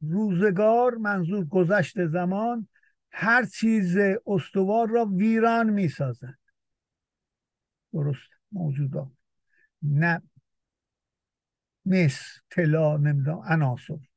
روزگار 0.00 0.94
منظور 0.94 1.44
گذشت 1.44 2.06
زمان 2.06 2.68
هر 3.10 3.44
چیز 3.44 3.96
استوار 4.26 4.88
را 4.88 5.04
ویران 5.04 5.70
می 5.70 5.88
سازند 5.88 6.38
درست 7.92 8.30
موجودات. 8.52 9.08
نه 9.82 10.22
مس 11.86 12.22
طلا 12.50 12.96
نمی‌دونم 12.96 13.38
عناصر 13.38 14.07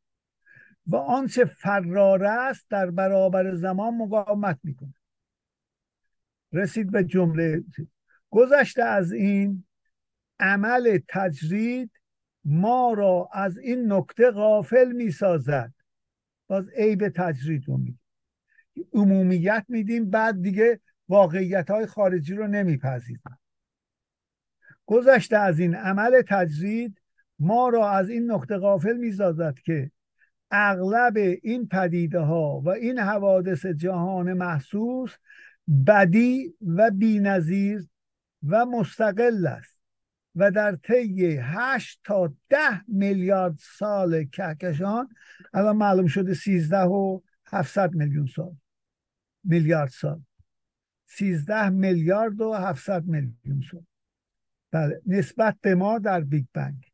و 0.87 0.95
آنچه 0.95 1.45
فرار 1.45 2.23
است 2.23 2.65
در 2.69 2.91
برابر 2.91 3.55
زمان 3.55 3.93
مقاومت 3.93 4.59
می‌کنه. 4.63 4.93
رسید 6.53 6.91
به 6.91 7.03
جمله 7.03 7.63
گذشته 8.29 8.83
از 8.83 9.11
این 9.11 9.63
عمل 10.39 10.99
تجرید 11.07 11.91
ما 12.45 12.93
را 12.93 13.29
از 13.33 13.57
این 13.57 13.93
نکته 13.93 14.31
غافل 14.31 14.91
می‌سازد. 14.91 15.73
باز 16.47 16.69
عیب 16.69 17.09
تجرید 17.09 17.67
رو 17.67 17.77
میگیم. 17.77 17.99
عمومیت 18.93 19.65
میدیم 19.67 20.09
بعد 20.09 20.41
دیگه 20.41 20.79
واقعیت 21.09 21.71
های 21.71 21.85
خارجی 21.85 22.35
رو 22.35 22.47
نمیپذیریم. 22.47 23.21
گذشته 24.85 25.37
از 25.37 25.59
این 25.59 25.75
عمل 25.75 26.21
تجرید 26.27 27.01
ما 27.39 27.69
را 27.69 27.89
از 27.89 28.09
این 28.09 28.31
نقطه 28.31 28.57
غافل 28.57 28.97
می‌سازد 28.97 29.55
که 29.65 29.91
اغلب 30.51 31.17
این 31.43 31.67
پدیده 31.67 32.19
ها 32.19 32.61
و 32.65 32.69
این 32.69 32.99
حوادث 32.99 33.65
جهان 33.65 34.33
محسوس 34.33 35.15
بدی 35.87 36.55
و 36.75 36.91
بینظیر 36.91 37.87
و 38.47 38.65
مستقل 38.65 39.47
است 39.47 39.79
و 40.35 40.51
در 40.51 40.75
طی 40.75 41.37
8 41.41 41.99
تا 42.03 42.33
10 42.49 42.57
میلیارد 42.87 43.55
سال 43.59 44.23
کهکشان 44.23 45.09
الان 45.53 45.77
معلوم 45.77 46.07
شده 46.07 46.33
13 46.33 46.77
و 46.77 47.21
700 47.45 47.93
میلیون 47.93 48.25
سال 48.25 48.55
میلیارد 49.43 49.89
سال. 49.89 50.21
13 51.05 51.69
میلیارد 51.69 52.41
و 52.41 52.53
700 52.53 53.05
میلیون 53.05 53.63
سال. 53.71 53.85
بله 54.71 55.01
نسبت 55.05 55.57
به 55.61 55.75
ما 55.75 55.99
در 55.99 56.21
بیگ 56.21 56.45
بنگ 56.53 56.91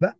و 0.00 0.12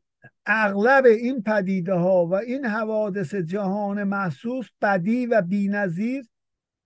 اغلب 0.46 1.04
این 1.04 1.42
پدیده 1.42 1.94
ها 1.94 2.26
و 2.26 2.34
این 2.34 2.64
حوادث 2.64 3.34
جهان 3.34 4.04
محسوس 4.04 4.68
بدی 4.82 5.26
و 5.26 5.42
بینظیر 5.42 6.28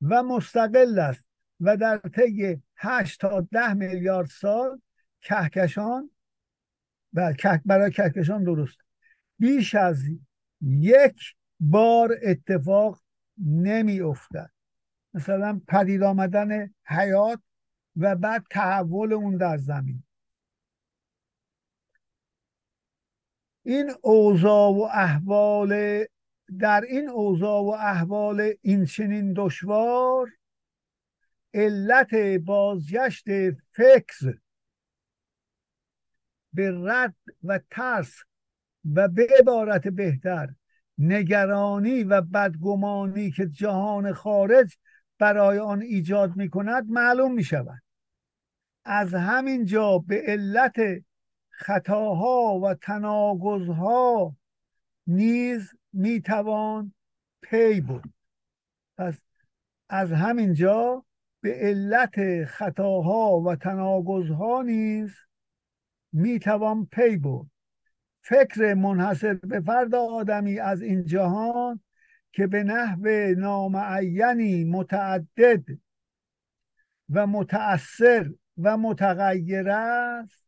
و 0.03 0.23
مستقل 0.23 0.99
است 0.99 1.27
و 1.61 1.77
در 1.77 1.99
طی 1.99 2.63
8 2.77 3.21
تا 3.21 3.41
10 3.41 3.75
میلیارد 3.75 4.29
سال 4.29 4.81
کهکشان 5.21 6.11
و 7.13 7.35
برای 7.65 7.91
کهکشان 7.91 8.45
درست. 8.45 8.79
بیش 9.39 9.75
از 9.75 10.03
یک 10.61 11.21
بار 11.61 12.17
اتفاق 12.23 13.03
نمی 13.47 14.01
افتد 14.01 14.51
مثلا 15.15 15.61
پدید 15.69 16.03
آمدن 16.03 16.75
حیات 16.85 17.41
و 17.97 18.17
بعد 18.17 18.45
تحول 18.51 19.13
اون 19.13 19.37
در 19.37 19.57
زمین. 19.57 20.03
این 23.67 23.93
اوضاع 24.03 24.71
و 24.71 24.89
احوال 24.93 26.05
در 26.59 26.81
این 26.89 27.09
اوضاع 27.09 27.63
و 27.63 27.69
احوال 27.69 28.53
این 28.63 28.85
چنین 28.85 29.33
دشوار 29.37 30.31
علت 31.55 32.15
بازگشت 32.45 33.25
فکر 33.73 34.39
به 36.53 36.71
رد 36.85 37.15
و 37.45 37.61
ترس 37.71 38.15
و 38.95 39.09
به 39.09 39.27
عبارت 39.41 39.89
بهتر 39.89 40.49
نگرانی 40.99 42.05
و 42.05 42.21
بدگمانی 42.21 43.31
که 43.31 43.47
جهان 43.47 44.13
خارج 44.13 44.77
برای 45.19 45.59
آن 45.59 45.83
ایجاد 45.83 46.37
می 46.37 46.51
کند 46.51 46.91
معلوم 46.91 47.35
می 47.35 47.45
شود 47.45 47.83
از 48.85 49.15
همین 49.15 49.65
جا 49.65 49.99
به 49.99 50.23
علت 50.27 51.05
خطاها 51.59 52.61
و 52.63 52.75
تناقضها 52.75 54.37
نیز 55.07 55.71
می‌توان 55.93 56.95
پی 57.43 57.81
بود 57.81 58.15
پس 58.99 59.15
از 59.89 60.13
همین 60.13 60.55
جا 60.55 61.05
به 61.41 61.55
علت 61.55 62.45
خطاها 62.45 63.41
و 63.41 63.57
تناقضها 63.57 64.63
نیز 64.63 65.15
می‌توان 66.13 66.87
پی 66.87 67.17
بود 67.17 67.51
فکر 68.21 68.75
منحصر 68.75 69.35
به 69.35 69.61
فرد 69.61 69.95
آدمی 69.95 70.59
از 70.59 70.83
این 70.83 71.05
جهان 71.05 71.81
که 72.33 72.47
به 72.47 72.65
نحو 72.65 73.09
نامعینی 73.39 74.65
متعدد 74.65 75.65
و 77.11 77.27
متأثر 77.27 78.31
و 78.59 78.77
متغیر 78.77 79.71
است 79.71 80.46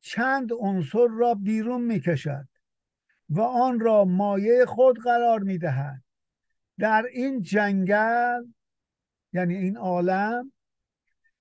چند 0.00 0.52
عنصر 0.52 1.06
را 1.06 1.34
بیرون 1.34 1.80
می‌کشد 1.82 2.48
و 3.28 3.40
آن 3.40 3.80
را 3.80 4.04
مایه 4.04 4.64
خود 4.66 4.98
قرار 4.98 5.40
می‌دهد. 5.40 6.02
در 6.78 7.06
این 7.12 7.42
جنگل 7.42 8.44
یعنی 9.32 9.56
این 9.56 9.76
عالم 9.76 10.52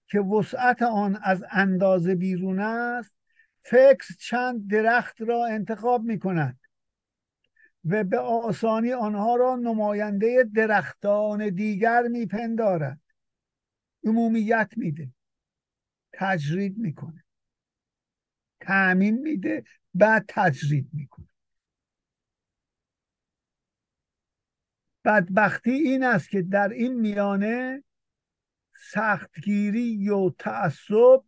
که 0.07 0.20
وسعت 0.20 0.82
آن 0.82 1.20
از 1.24 1.43
اندازه 1.51 2.16
بیرون 2.16 2.60
است 2.60 3.12
فکر 3.60 4.16
چند 4.20 4.72
درخت 4.72 5.22
را 5.22 5.45
انتخاب 5.45 6.03
می 6.03 6.20
کند 6.20 6.60
و 7.86 8.03
به 8.03 8.20
آسانی 8.20 8.93
آنها 8.93 9.36
را 9.36 9.55
نماینده 9.55 10.49
درختان 10.55 11.49
دیگر 11.49 12.01
میپندارد. 12.01 12.99
عمومیت 14.03 14.72
میده. 14.78 15.10
تجرید 16.14 16.78
می‌کنه. 16.78 17.24
تعمین 18.62 19.20
میده 19.22 19.64
بعد 19.93 20.26
تجرید 20.28 20.89
می‌کنه. 20.93 21.28
بدبختی 25.05 25.72
این 25.72 26.03
است 26.03 26.30
که 26.30 26.41
در 26.41 26.70
این 26.70 26.93
میانه 26.93 27.84
سختگیری 28.91 30.10
و 30.10 30.30
تعصب 30.30 31.24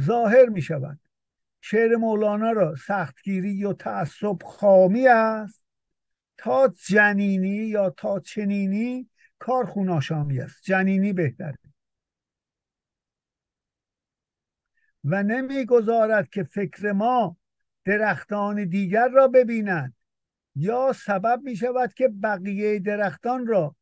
ظاهر 0.00 0.46
می 0.46 0.62
شود 0.62 1.00
شعر 1.60 1.96
مولانا 1.96 2.52
را 2.52 2.76
سختگیری 2.76 3.64
و 3.64 3.72
تعصب 3.72 4.42
خامی 4.44 5.08
است. 5.08 5.62
تا 6.36 6.74
جنینی 6.88 7.56
یا 7.56 7.90
تا 7.90 8.20
چنینی 8.20 9.10
کار 9.38 9.66
خوناشامی 9.66 10.40
است. 10.40 10.62
جنینی 10.62 11.12
بهتره. 11.12 11.58
و 15.06 15.22
نمی‌گذارد 15.22 16.28
که 16.28 16.42
فکر 16.42 16.92
ما 16.92 17.36
درختان 17.84 18.64
دیگر 18.64 19.08
را 19.08 19.28
ببینند 19.28 19.94
یا 20.56 20.92
سبب 20.92 21.40
می 21.42 21.56
شود 21.56 21.92
که 21.94 22.08
بقیه 22.08 22.78
درختان 22.78 23.46
را 23.46 23.76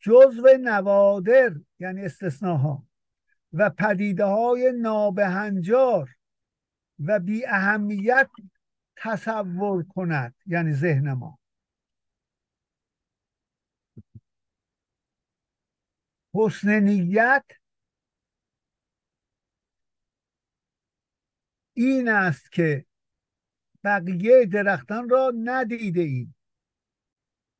جزو 0.00 0.48
نوادر 0.60 1.54
یعنی 1.78 2.04
استثناها 2.04 2.86
و 3.52 3.70
پدیده 3.70 4.24
های 4.24 4.72
نابهنجار 4.72 6.14
و 6.98 7.18
بی 7.18 7.46
اهمیت 7.46 8.30
تصور 8.96 9.84
کند 9.84 10.34
یعنی 10.46 10.72
ذهن 10.72 11.12
ما. 11.12 11.38
حسن 16.34 16.80
نیت 16.80 17.44
این 21.78 22.08
است 22.08 22.52
که 22.52 22.84
بقیه 23.84 24.46
درختان 24.46 25.08
را 25.08 25.32
ندیده 25.44 26.00
اید 26.00 26.34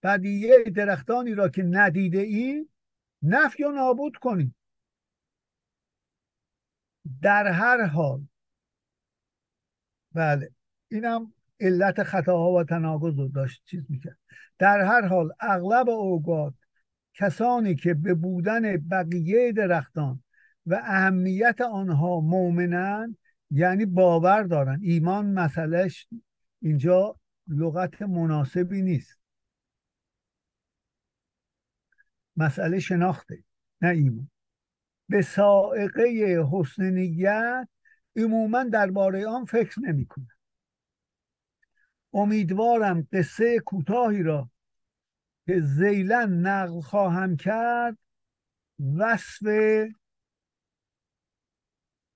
بقیه 0.02 0.64
درختانی 0.64 1.34
را 1.34 1.48
که 1.48 1.62
ندیده 1.62 2.18
اید 2.18 2.70
نفی 3.22 3.64
و 3.64 3.70
نابود 3.70 4.16
کنید 4.16 4.54
در 7.22 7.46
هر 7.46 7.86
حال 7.86 8.26
بله 10.12 10.50
اینم 10.88 11.32
علت 11.60 12.02
خطاها 12.02 12.52
و 12.52 12.64
تناقض 12.64 13.18
رو 13.18 13.28
داشت 13.28 13.62
چیز 13.64 13.84
می‌کرد. 13.88 14.18
در 14.58 14.80
هر 14.80 15.06
حال 15.06 15.32
اغلب 15.40 15.88
اوقات 15.88 16.54
کسانی 17.14 17.74
که 17.74 17.94
به 17.94 18.14
بودن 18.14 18.76
بقیه 18.76 19.52
درختان 19.52 20.22
و 20.66 20.74
اهمیت 20.74 21.60
آنها 21.60 22.20
مؤمنند 22.20 23.17
یعنی 23.50 23.86
باور 23.86 24.42
دارن. 24.42 24.80
ایمان 24.82 25.26
مسئلهش 25.34 26.08
اینجا 26.62 27.16
لغت 27.48 28.02
مناسبی 28.02 28.82
نیست. 28.82 29.20
مسئله 32.36 32.78
شناخته 32.78 33.44
نه 33.82 33.88
ایمان. 33.88 34.30
به 35.08 35.22
سائقه 35.22 36.38
حسن 36.52 36.84
نیت 36.90 37.68
عموما 38.16 38.64
درباره 38.64 39.26
آن 39.26 39.44
فکر 39.44 39.80
نمی‌کنه 39.80 40.28
امیدوارم 42.12 43.08
قصه 43.12 43.58
کوتاهی 43.58 44.22
را 44.22 44.50
که 45.46 45.60
زیلا 45.60 46.24
نقل 46.24 46.80
خواهم 46.80 47.36
کرد 47.36 47.98
وصف 48.98 49.42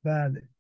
بله. 0.05 0.52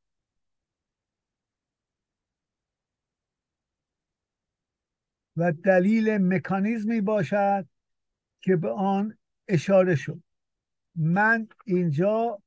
و 5.36 5.52
دلیل 5.52 6.18
مکانیزمی 6.18 7.00
باشد 7.00 7.68
که 8.40 8.56
به 8.56 8.70
آن 8.70 9.18
اشاره 9.48 9.94
شد. 9.94 10.22
من 10.94 11.48
اینجا 11.64 12.42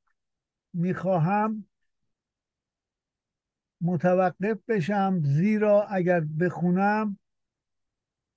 می‌خواهم 0.73 1.67
متوقف 3.81 4.57
بشم 4.67 5.21
زیرا 5.23 5.83
اگر 5.83 6.19
بخونم 6.19 7.19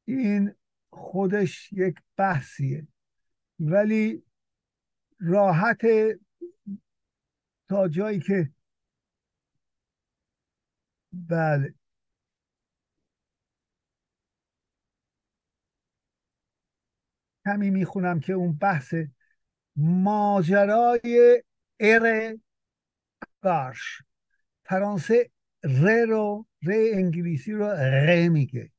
این 0.04 0.54
خودش 0.90 1.72
یک 1.72 1.96
بحثیه. 2.16 2.86
ولی 3.60 4.22
راحت 5.20 5.80
تا 7.68 7.88
جایی 7.88 8.20
که 8.20 8.50
بله. 11.12 11.74
کمی 17.48 17.70
می‌خونم 17.70 18.20
که 18.20 18.32
اون 18.32 18.52
بحث 18.52 18.94
ماجرای 19.76 21.42
ار 21.80 22.34
گارش 23.40 24.02
فرانسه 24.64 25.30
ر 25.62 26.04
رو 26.08 26.46
ر 26.62 26.70
انگلیسی 26.70 27.52
رو 27.52 27.64
ر 27.66 28.28
میگه. 28.28 28.70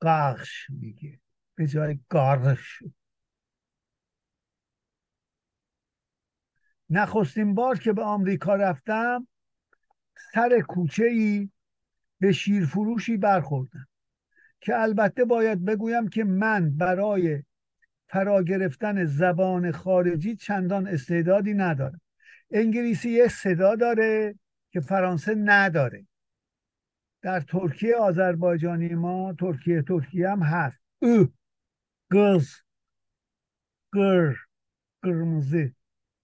قارش 0.00 0.66
میگه. 0.70 1.20
به 1.54 1.66
جای 1.66 1.98
گارش 2.08 2.82
نخستین 6.90 7.54
بار 7.54 7.78
که 7.78 7.92
به 7.92 8.02
آمریکا 8.02 8.54
رفتم 8.54 9.28
سر 10.34 10.60
کوچه 10.68 11.04
ای 11.04 11.50
به 12.20 12.32
شیرفروشی 12.32 13.16
برخوردم. 13.16 13.88
که 14.66 14.80
البته 14.80 15.24
باید 15.24 15.64
بگویم 15.64 16.08
که 16.08 16.24
من 16.24 16.76
برای 16.76 17.42
فرا 18.06 18.42
گرفتن 18.42 19.04
زبان 19.04 19.72
خارجی 19.72 20.36
چندان 20.36 20.86
استعدادی 20.86 21.54
ندارم. 21.54 22.00
انگلیسی 22.50 23.10
یه 23.10 23.28
صدا 23.28 23.74
داره 23.76 24.38
که 24.70 24.80
فرانسه 24.80 25.34
نداره. 25.34 26.06
در 27.22 27.40
ترکیه 27.40 27.96
آذربایجانی 27.96 28.88
ما 28.88 29.34
ترکیه 29.38 29.82
ترکیه 29.82 30.30
هم 30.30 30.42
هست. 30.42 30.80
او 31.02 31.32
گز 32.12 32.48
گر 33.94 34.36
قرمزی 35.02 35.74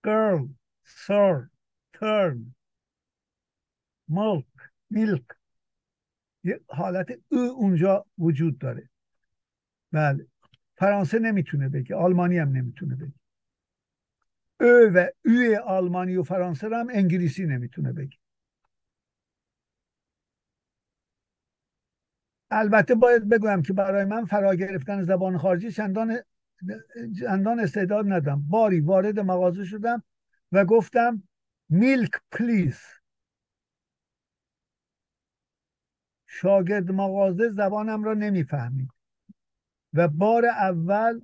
گرل 0.05 0.49
سر 0.85 1.49
ترن 1.93 2.55
ملک 4.09 4.47
میلک. 4.91 5.42
یه 6.45 6.61
حالت 6.69 7.19
او 7.29 7.39
اونجا 7.39 8.07
وجود 8.19 8.59
داره. 8.59 8.89
بله. 9.93 10.27
فرانسه 10.77 11.19
نمی‌تونه 11.19 11.69
بگه 11.69 11.97
آلمانی 11.97 12.39
هم 12.39 12.49
نمی‌تونه 12.49 12.97
بگه. 12.97 13.13
او 14.61 14.91
و 14.95 15.07
او 15.25 15.57
آلمانی 15.65 16.17
و 16.17 16.23
فرانسه 16.23 16.69
هم 16.69 16.87
انگلیسی 16.91 17.47
نمی‌تونه 17.47 17.93
بگه. 17.93 18.17
البته 22.51 22.95
باید 22.95 23.29
بگویم 23.29 23.63
که 23.63 23.73
برای 23.73 24.05
من 24.05 24.25
فرا 24.25 24.55
گرفتن 24.55 25.03
زبان 25.03 25.39
خارجی 25.39 25.71
چندان 25.71 26.19
چندان 27.21 27.61
استعداد 27.61 28.13
ندارم. 28.13 28.49
باری 28.49 28.81
وارد 28.81 29.21
مغازه 29.21 29.65
شدم 29.65 30.03
و 30.53 30.65
گفتم 30.65 31.23
میلک 31.69 32.11
پلیز 32.33 32.81
شاگرد 36.35 36.91
مغازه 36.91 37.49
زبانم 37.49 38.05
را 38.05 38.15
نمی‌فهمید. 38.15 38.91
و 39.93 40.09
بار 40.09 40.47
اول 40.47 41.21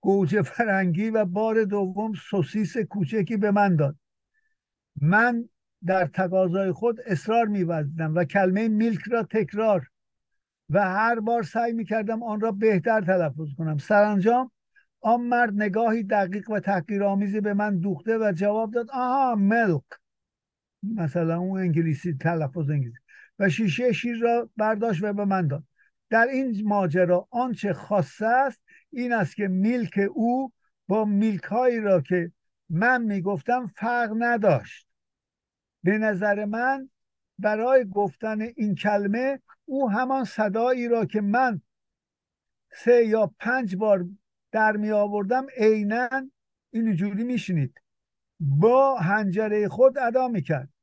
گوجه 0.00 0.42
فرنگی 0.42 1.10
و 1.10 1.24
بار 1.24 1.64
دوم 1.64 2.12
سوسیس 2.12 2.76
کوچکی 2.76 3.36
به 3.36 3.50
من 3.50 3.76
داد. 3.76 3.96
من 5.00 5.48
در 5.86 6.06
تقاضای 6.06 6.72
خود 6.72 7.00
اصرار 7.06 7.46
میوزدم 7.46 8.14
و 8.14 8.24
کلمه 8.24 8.68
میلک 8.68 9.00
را 9.10 9.22
تکرار 9.22 9.88
و 10.70 10.82
هر 10.82 11.20
بار 11.20 11.42
سعی 11.42 11.72
می‌کردم 11.72 12.22
آن 12.22 12.40
را 12.40 12.52
بهتر 12.52 13.00
تلفظ 13.00 13.48
کنم. 13.58 13.78
سرانجام 13.78 14.50
آن 15.00 15.20
مرد 15.20 15.52
نگاهی 15.54 16.02
دقیق 16.02 16.50
و 16.50 16.60
تحقیرآمیزی 16.60 17.40
به 17.40 17.54
من 17.54 17.78
دوخته 17.78 18.18
و 18.18 18.32
جواب 18.32 18.72
داد 18.72 18.90
آها 18.90 19.34
ملک. 19.34 19.82
مثلا 20.82 21.38
اون 21.38 21.60
انگلیسی 21.60 22.14
تلفظ 22.14 22.70
انگلیسی. 22.70 23.03
و 23.38 23.48
شیشه 23.48 23.92
شیر 23.92 24.18
را 24.18 24.50
برداشت 24.56 25.02
و 25.02 25.12
به 25.12 25.24
من 25.24 25.46
داد. 25.46 25.64
در 26.10 26.26
این 26.26 26.68
ماجرا 26.68 27.28
آنچه 27.30 27.72
خاصه 27.72 28.26
است 28.26 28.60
این 28.90 29.12
است 29.12 29.36
که 29.36 29.48
میلک 29.48 30.00
او 30.14 30.52
با 30.88 31.04
میلک 31.04 31.44
هایی 31.44 31.80
را 31.80 32.00
که 32.00 32.32
من 32.70 33.02
می‌گفتم 33.02 33.66
فرق 33.66 34.14
نداشت. 34.18 34.86
به 35.82 35.98
نظر 35.98 36.44
من 36.44 36.90
برای 37.38 37.84
گفتن 37.84 38.40
این 38.40 38.74
کلمه 38.74 39.40
او 39.64 39.90
همان 39.90 40.24
صدایی 40.24 40.88
را 40.88 41.04
که 41.04 41.20
من 41.20 41.60
سه 42.72 43.06
یا 43.06 43.34
پنج 43.38 43.76
بار 43.76 44.06
در 44.52 44.76
می 44.76 44.90
آوردم 44.90 45.46
عینا 45.56 46.08
اینجوری 46.70 47.24
میشنید. 47.24 47.80
با 48.40 48.96
هنجره 48.98 49.68
خود 49.68 49.98
ادا 49.98 50.28
می‌کرد. 50.28 50.73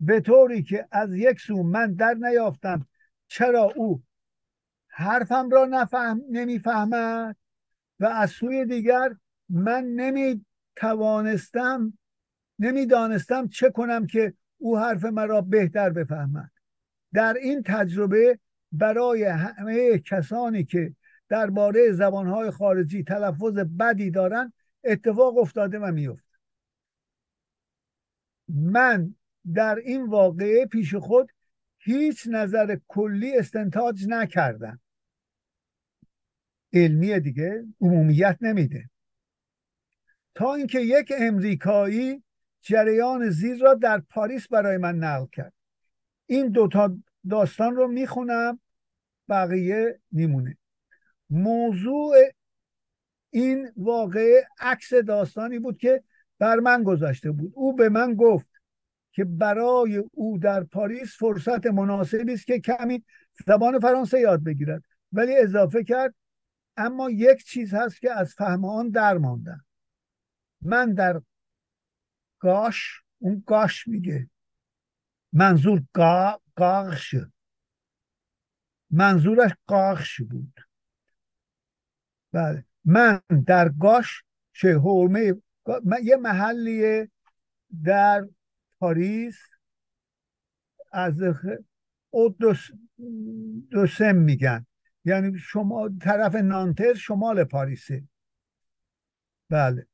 به 0.00 0.20
طوری 0.20 0.62
که 0.62 0.88
از 0.90 1.14
یک 1.14 1.40
سو 1.40 1.62
من 1.62 1.94
در 1.94 2.14
نیافتم 2.14 2.86
چرا 3.28 3.72
او 3.76 4.02
حرفم 4.88 5.50
را 5.50 5.64
نفهم 5.64 6.22
نمی‌فهمد؟ 6.30 7.36
و 8.00 8.06
از 8.06 8.30
سوی 8.30 8.64
دیگر 8.64 9.16
من 9.48 9.84
نمی 9.84 10.44
توانستم 10.76 11.98
نمی‌دانستم 12.58 13.48
چه 13.48 13.70
کنم 13.70 14.06
که 14.06 14.34
او 14.58 14.78
حرف 14.78 15.04
مرا 15.04 15.40
بهتر 15.40 15.90
بفهمد. 15.90 16.50
در 17.12 17.34
این 17.34 17.62
تجربه 17.62 18.38
برای 18.72 19.24
همه 19.24 19.98
کسانی 19.98 20.64
که 20.64 20.94
درباره 21.28 21.92
زبانهای 21.92 22.50
خارجی 22.50 23.04
تلفظ 23.04 23.58
بدی 23.58 24.10
دارن 24.10 24.52
اتفاق 24.84 25.38
افتاده 25.38 25.78
و 25.78 25.92
میفته 25.92 26.36
من 28.48 29.14
در 29.54 29.76
این 29.84 30.06
واقعه 30.06 30.66
پیش 30.66 30.94
خود 30.94 31.32
هیچ 31.78 32.26
نظر 32.30 32.76
کلی 32.88 33.38
استنتاج 33.38 34.06
نکردم 34.08 34.80
علمیه 36.72 37.20
دیگه 37.20 37.64
عمومیت 37.80 38.38
نمیده. 38.40 38.90
تا 40.34 40.54
اینکه 40.54 40.80
یک 40.80 41.12
امریکایی 41.18 42.22
جریان 42.60 43.30
زیر 43.30 43.58
را 43.58 43.74
در 43.74 43.98
پاریس 43.98 44.48
برای 44.48 44.76
من 44.76 44.96
نقل 44.98 45.26
کرد. 45.32 45.52
این 46.26 46.48
دوتا 46.48 46.96
داستان 47.30 47.76
رو 47.76 47.88
می‌خونم 47.88 48.60
بقیه 49.28 50.00
میمونه. 50.12 50.56
موضوع 51.30 52.16
این 53.30 53.72
واقعه 53.76 54.48
عکس 54.58 54.94
داستانی 54.94 55.58
بود 55.58 55.78
که 55.78 56.02
بر 56.38 56.56
من 56.56 56.82
گذاشته 56.82 57.30
بود. 57.30 57.52
او 57.54 57.76
به 57.76 57.88
من 57.88 58.14
گفت 58.14 58.50
که 59.16 59.24
برای 59.24 60.04
او 60.12 60.38
در 60.38 60.64
پاریس 60.64 61.16
فرصت 61.18 61.66
مناسبی 61.66 62.32
است 62.32 62.46
که 62.46 62.60
کمی 62.60 63.04
زبان 63.46 63.78
فرانسه 63.78 64.20
یاد 64.20 64.44
بگیرد. 64.44 64.82
ولی 65.12 65.36
اضافه 65.36 65.84
کرد 65.84 66.14
اما 66.76 67.10
یک 67.10 67.44
چیز 67.44 67.74
هست 67.74 68.00
که 68.00 68.12
از 68.12 68.34
فهم 68.34 68.64
آن 68.64 68.88
در 68.88 69.18
ماندم 69.18 69.64
من 70.62 70.94
در 70.94 71.22
گاش 72.38 73.02
اون 73.18 73.42
گاش 73.46 73.88
میگه. 73.88 74.30
منظور 75.32 75.82
گا 75.92 76.40
قاقش 76.56 77.14
منظورش 78.90 79.50
قاقش 79.66 80.20
بود. 80.20 80.60
بله. 82.32 82.64
من 82.84 83.20
در 83.46 83.68
گاش 83.68 84.22
چه 84.52 84.80
یه 86.02 86.16
محلیه 86.16 87.10
در 87.84 88.28
پاریس 88.80 89.38
از 90.92 91.14
دوسم 93.70 94.16
میگن. 94.16 94.66
یعنی 95.04 95.38
شما 95.38 95.90
طرف 96.00 96.34
نانتر 96.34 96.94
شمال 96.94 97.44
پاریسه. 97.44 98.04
بله. 99.50 99.86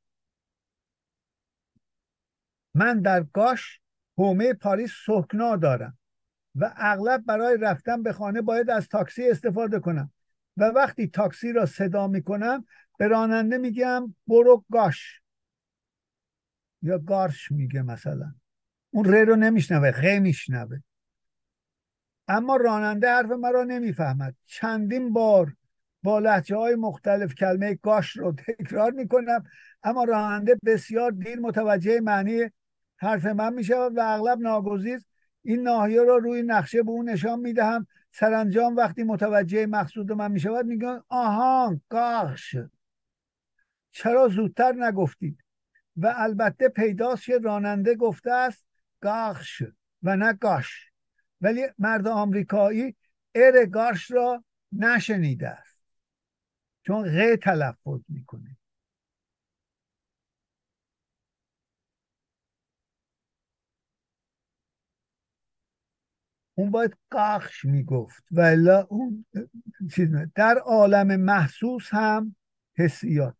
من 2.74 3.00
در 3.00 3.22
گاش 3.22 3.80
حومه 4.16 4.52
پاریس 4.52 4.92
سکنا 5.06 5.56
دارم 5.56 5.98
و 6.54 6.74
اغلب 6.76 7.24
برای 7.24 7.58
رفتن 7.60 8.02
به 8.02 8.12
خانه 8.12 8.42
باید 8.42 8.70
از 8.70 8.88
تاکسی 8.88 9.30
استفاده 9.30 9.80
کنم 9.80 10.12
و 10.56 10.64
وقتی 10.64 11.06
تاکسی 11.06 11.52
را 11.52 11.66
صدا 11.66 12.08
می‌کنم 12.08 12.66
به 12.98 13.08
راننده 13.08 13.58
میگم 13.58 14.14
برو 14.26 14.64
گاش. 14.72 15.22
یا 16.82 16.98
گارش 16.98 17.52
میگه 17.52 17.82
مثلا. 17.82 18.34
اون 18.94 19.04
ر 19.04 19.24
رو 19.24 19.36
نمیشنوه 19.36 19.92
خ 19.92 20.04
میشنوه. 20.04 20.78
اما 22.28 22.56
راننده 22.56 23.08
حرف 23.08 23.30
مرا 23.30 23.64
نمی‌فهمد. 23.64 24.34
چندین 24.46 25.12
بار 25.12 25.54
با 26.02 26.18
لحجه 26.18 26.56
های 26.56 26.74
مختلف 26.74 27.34
کلمه 27.34 27.74
گاش 27.74 28.16
رو 28.16 28.32
تکرار 28.32 28.90
می‌کنم 28.90 29.44
اما 29.82 30.04
راننده 30.04 30.56
بسیار 30.66 31.10
دیر 31.10 31.40
متوجه 31.40 32.00
معنی 32.00 32.50
حرف 32.96 33.26
من 33.26 33.54
می‌شود 33.54 33.96
و 33.96 34.00
اغلب 34.00 34.40
ناگزیر 34.40 35.00
این 35.42 35.62
ناحیه 35.62 36.02
را 36.02 36.16
روی 36.16 36.42
نقشه 36.42 36.82
به 36.82 36.90
اون 36.90 37.08
نشان 37.08 37.40
می‌دهم. 37.40 37.86
سرانجام 38.10 38.76
وقتی 38.76 39.02
متوجه 39.02 39.66
مقصود 39.66 40.12
من 40.12 40.32
می‌شود 40.32 40.66
میگن 40.66 41.00
آها 41.08 41.80
گاش. 41.88 42.56
چرا 43.90 44.28
زودتر 44.28 44.72
نگفتید؟ 44.72 45.44
و 45.96 46.14
البته 46.16 46.68
پیداست 46.68 47.24
که 47.24 47.38
راننده 47.38 47.94
گفته 47.94 48.32
است 48.32 48.64
گاش 49.02 49.62
و 50.02 50.16
نه 50.16 50.32
گاش. 50.32 50.90
ولی 51.40 51.62
مرد 51.78 52.06
آمریکایی 52.06 52.96
ار 53.34 53.66
گاش 53.66 54.10
را 54.10 54.44
نشنیده 54.72 55.48
است. 55.48 55.80
چون 56.82 57.02
غ 57.04 57.36
تلفظ 57.36 58.00
می‌کنه. 58.08 58.56
اون 66.54 66.70
باید 66.70 66.96
قاخش 67.10 67.64
می‌گفت. 67.64 68.24
و 68.30 68.40
اون 68.88 69.26
چیز 69.94 70.08
در 70.34 70.58
عالم 70.58 71.16
محسوس 71.20 71.88
هم 71.90 72.36
حسیات. 72.76 73.34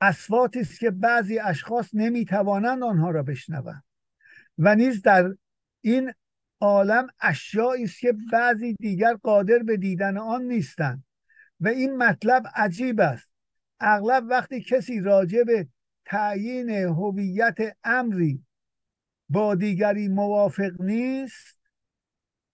اسواتی 0.00 0.60
است 0.60 0.80
که 0.80 0.90
بعضی 0.90 1.38
اشخاص 1.38 1.90
نمی‌توانند 1.94 2.82
آنها 2.82 3.10
را 3.10 3.22
بشنوند. 3.22 3.84
و 4.60 4.74
نیز 4.74 5.02
در 5.02 5.34
این 5.80 6.12
عالم 6.60 7.06
اشیایی 7.20 7.84
است 7.84 7.98
که 8.00 8.14
بعضی 8.32 8.74
دیگر 8.74 9.14
قادر 9.14 9.58
به 9.58 9.76
دیدن 9.76 10.16
آن 10.16 10.42
نیستند 10.42 11.04
و 11.60 11.68
این 11.68 11.96
مطلب 11.96 12.42
عجیب 12.54 13.00
است. 13.00 13.32
اغلب 13.80 14.24
وقتی 14.28 14.62
کسی 14.62 15.00
راجع 15.00 15.42
به 15.42 15.68
تعیین 16.04 16.70
هویت 16.70 17.76
امری 17.84 18.44
با 19.28 19.54
دیگری 19.54 20.08
موافق 20.08 20.80
نیست 20.80 21.60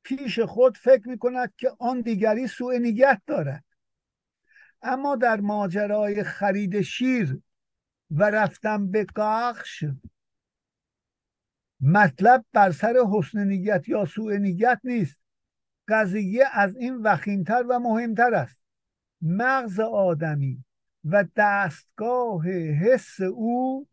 پیش 0.03 0.39
خود 0.39 0.77
فکر 0.77 1.09
می 1.09 1.19
کند 1.19 1.55
که 1.57 1.71
آن 1.79 2.01
دیگری 2.01 2.47
سوء 2.47 2.79
نیت 2.79 3.23
دارد. 3.27 3.65
اما 4.83 5.17
در 5.17 5.41
ماجرای 5.41 6.23
خرید 6.23 6.81
شیر 6.81 7.41
و 8.11 8.31
رفتن 8.31 8.91
به 8.91 9.05
قاخش 9.05 9.85
مطلب 11.81 12.45
بر 12.53 12.71
سر 12.71 12.95
حسن 13.13 13.39
نیت 13.39 13.89
یا 13.89 14.05
سوء 14.05 14.37
نیت 14.37 14.81
نیست. 14.85 15.21
قضیه 15.89 16.45
از 16.53 16.77
این 16.77 16.97
وخیمتر 16.97 17.65
و 17.69 17.79
مهمتر 17.79 18.35
است. 18.35 18.59
مغز 19.23 19.81
آدمی 19.81 20.65
و 21.05 21.25
دستگاه 21.37 22.49
حس 22.49 23.21
او 23.21 23.89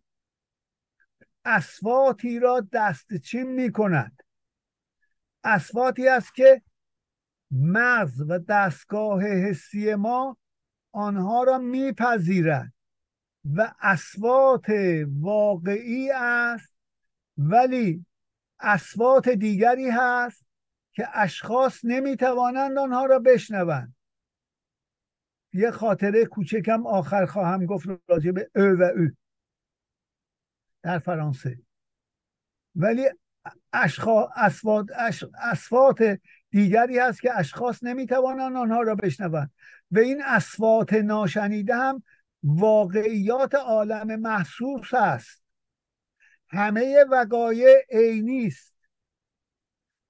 اسواتی 1.45 2.39
را 2.39 2.67
دستچین 2.73 3.43
می 3.43 3.71
کند 3.71 4.23
اسواتی 5.43 6.07
است 6.07 6.36
که 6.36 6.61
مغز 7.51 8.21
و 8.29 8.39
دستگاه 8.39 9.23
حسی 9.23 9.95
ما 9.95 10.38
آنها 10.91 11.43
را 11.43 11.57
میپذیرد 11.57 12.73
و 13.53 13.73
اسوات 13.81 14.65
واقعی 15.21 16.11
است 16.11 16.72
ولی 17.38 18.05
اسوات 18.59 19.29
دیگری 19.29 19.89
هست 19.89 20.45
که 20.91 21.07
اشخاص 21.13 21.79
نمی‌توانند 21.84 22.77
آنها 22.77 23.05
را 23.05 23.19
بشنوند. 23.19 23.95
یه 25.53 25.71
خاطره 25.71 26.25
کوچکم 26.25 26.88
آخر 26.88 27.25
خواهم 27.25 27.65
گفت 27.65 27.88
راجع 28.07 28.31
به 28.31 28.49
او 28.55 28.61
و 28.61 28.84
او 28.84 29.09
در 30.84 30.99
فرانسه. 30.99 31.59
ولی 32.75 33.09
اشخاص 33.73 34.29
اسوات, 34.36 34.86
اسوات 35.41 36.19
دیگری 36.49 36.99
هست 36.99 37.21
که 37.21 37.38
اشخاص 37.38 37.84
نمی‌توانند 37.84 38.55
آنها 38.55 38.81
را 38.81 38.95
بشنوند. 38.95 39.51
و 39.91 39.99
این 39.99 40.23
اسوات 40.25 40.93
ناشنیده 40.93 41.75
هم 41.75 42.03
واقعیات 42.43 43.55
عالم 43.55 44.19
محسوس 44.19 44.93
است. 44.93 45.43
همه 46.54 47.04
وقایع 47.12 47.86
عینی 47.91 48.47
است. 48.47 48.74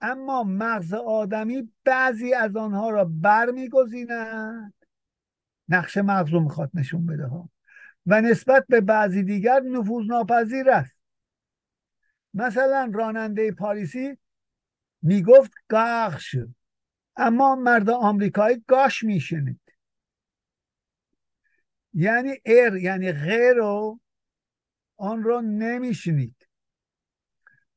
اما 0.02 0.44
مغز 0.44 0.94
آدمی 0.94 1.74
بعضی 1.84 2.34
از 2.34 2.56
آنها 2.56 2.90
را 2.90 3.06
برمیگزیند. 3.06 4.74
نقش 5.70 5.98
مغز 5.98 6.30
رو 6.30 6.40
می‌خواد 6.40 6.72
نشون 6.74 7.06
بده 7.06 7.26
ها. 7.26 7.50
و 8.06 8.22
نسبت 8.22 8.66
به 8.70 8.82
بعضی 8.82 9.24
دیگر 9.24 9.60
نفوذ 9.60 10.06
ناپذیر 10.06 10.70
است. 10.70 10.96
مثلا 12.34 12.92
راننده 12.94 13.52
پاریسی 13.52 14.18
می‌گفت 15.02 15.52
گاخش 15.68 16.36
اما 17.16 17.56
مرد 17.56 17.90
آمریکایی 17.90 18.64
گاش 18.68 19.04
میشنید. 19.04 19.62
یعنی 21.94 22.34
ار 22.46 22.78
یعنی 22.78 23.12
غیر 23.12 23.54
رو 23.54 24.00
آن 25.04 25.24
را 25.24 25.42
نمیشنید. 25.42 26.48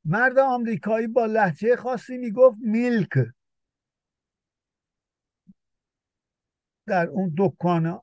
مرد 0.05 0.39
آمریکایی 0.39 1.07
با 1.07 1.27
لحجه 1.27 1.77
خاصی 1.77 2.18
می‌گفت 2.18 2.59
میلک. 2.61 3.09
در 6.87 7.07
اون 7.07 7.35
دکان 7.39 8.01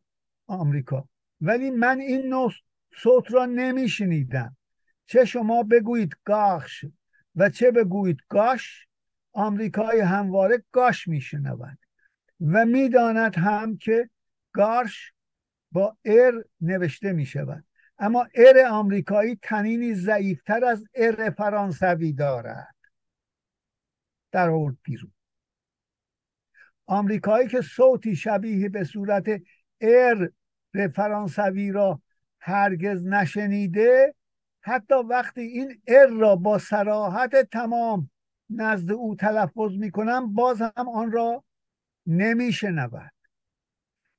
آمریکا. 0.47 1.09
ولی 1.41 1.71
من 1.71 1.99
این 1.99 2.27
نوع 2.27 2.51
صوت 2.95 3.33
را 3.33 3.45
نمیشنیدم. 3.45 4.57
چه 5.05 5.25
شما 5.25 5.63
بگویید 5.63 6.15
گاش 6.23 6.85
و 7.35 7.49
چه 7.49 7.71
بگویید 7.71 8.17
گاش؟ 8.29 8.87
آمریکایی 9.33 10.01
همواره 10.01 10.63
گاش 10.71 11.07
میشنود 11.07 11.77
و 12.41 12.65
می‌داند 12.65 13.35
هم 13.35 13.77
که 13.77 14.09
گاش 14.51 15.13
با 15.71 15.97
ار 16.05 16.45
نوشته 16.61 17.13
می 17.13 17.25
شود 17.25 17.65
اما 18.03 18.27
ار 18.35 18.65
آمریکایی 18.69 19.39
تنینی 19.41 19.93
ضعیفتر 19.93 20.65
از 20.65 20.85
ار 20.95 21.29
فرانسوی 21.29 22.13
دارد. 22.13 22.75
در 24.31 24.49
آورد 24.49 24.77
بیرون. 24.83 25.11
آمریکایی 26.85 27.47
که 27.47 27.61
صوتی 27.61 28.15
شبیه 28.15 28.69
به 28.69 28.83
صورت 28.83 29.25
ار 29.81 30.31
فرانسوی 30.95 31.71
را 31.71 32.01
هرگز 32.39 33.05
نشنیده 33.05 34.15
حتی 34.61 34.95
وقتی 34.95 35.41
این 35.41 35.81
ار 35.87 36.07
را 36.07 36.35
با 36.35 36.57
سراحت 36.57 37.35
تمام 37.35 38.09
نزد 38.49 38.91
او 38.91 39.15
تلفظ 39.15 39.77
می 39.79 39.91
کنم 39.91 40.33
باز 40.33 40.61
هم 40.61 40.89
آن 40.89 41.11
را 41.11 41.43
نمی 42.07 42.51
شنود 42.51 43.13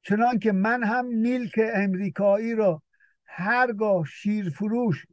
چنان 0.02 0.38
که 0.38 0.52
من 0.52 0.82
هم 0.82 1.06
میلک 1.06 1.60
امریکایی 1.74 2.54
را 2.54 2.83
هرگاه 3.36 4.04
شیرفروش 4.06 5.06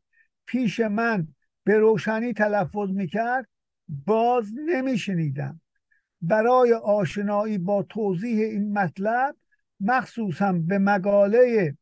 پیش 0.46 0.80
من 0.80 1.28
به 1.64 1.78
روشنی 1.78 2.34
تلفظ 2.34 2.90
می‌کرد 2.90 3.48
باز 4.06 4.46
نمیشنیدم. 4.66 5.62
برای 6.22 6.74
آشنایی 6.74 7.58
با 7.58 7.84
توضیح 7.84 8.46
این 8.46 8.74
مطلب 8.74 9.36
مخصوصا 9.80 10.54
به 10.54 10.78
مقاله 10.78 11.78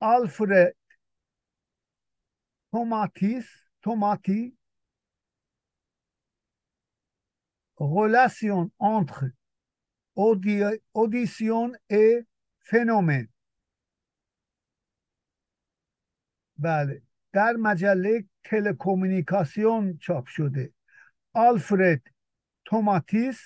آلفرد 0.00 0.76
توماتیس 2.70 3.46
توماتی 3.82 4.58
relation 7.78 8.70
entre 8.78 9.24
audition 10.94 11.72
et 11.90 12.26
phénomène. 12.60 13.33
بله. 16.58 17.02
در 17.32 17.52
مجله 17.52 18.24
تلکومونیکاسیون 18.44 19.98
چاپ 19.98 20.26
شده. 20.26 20.72
آلفرد 21.32 22.02
توماتیس 22.64 23.40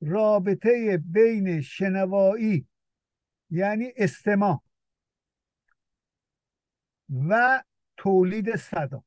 رابطه 0.00 1.02
بین 1.06 1.60
شنوایی 1.60 2.66
یعنی 3.50 3.92
استماع 3.96 4.62
و 7.28 7.62
تولید 7.96 8.56
صدا. 8.56 9.04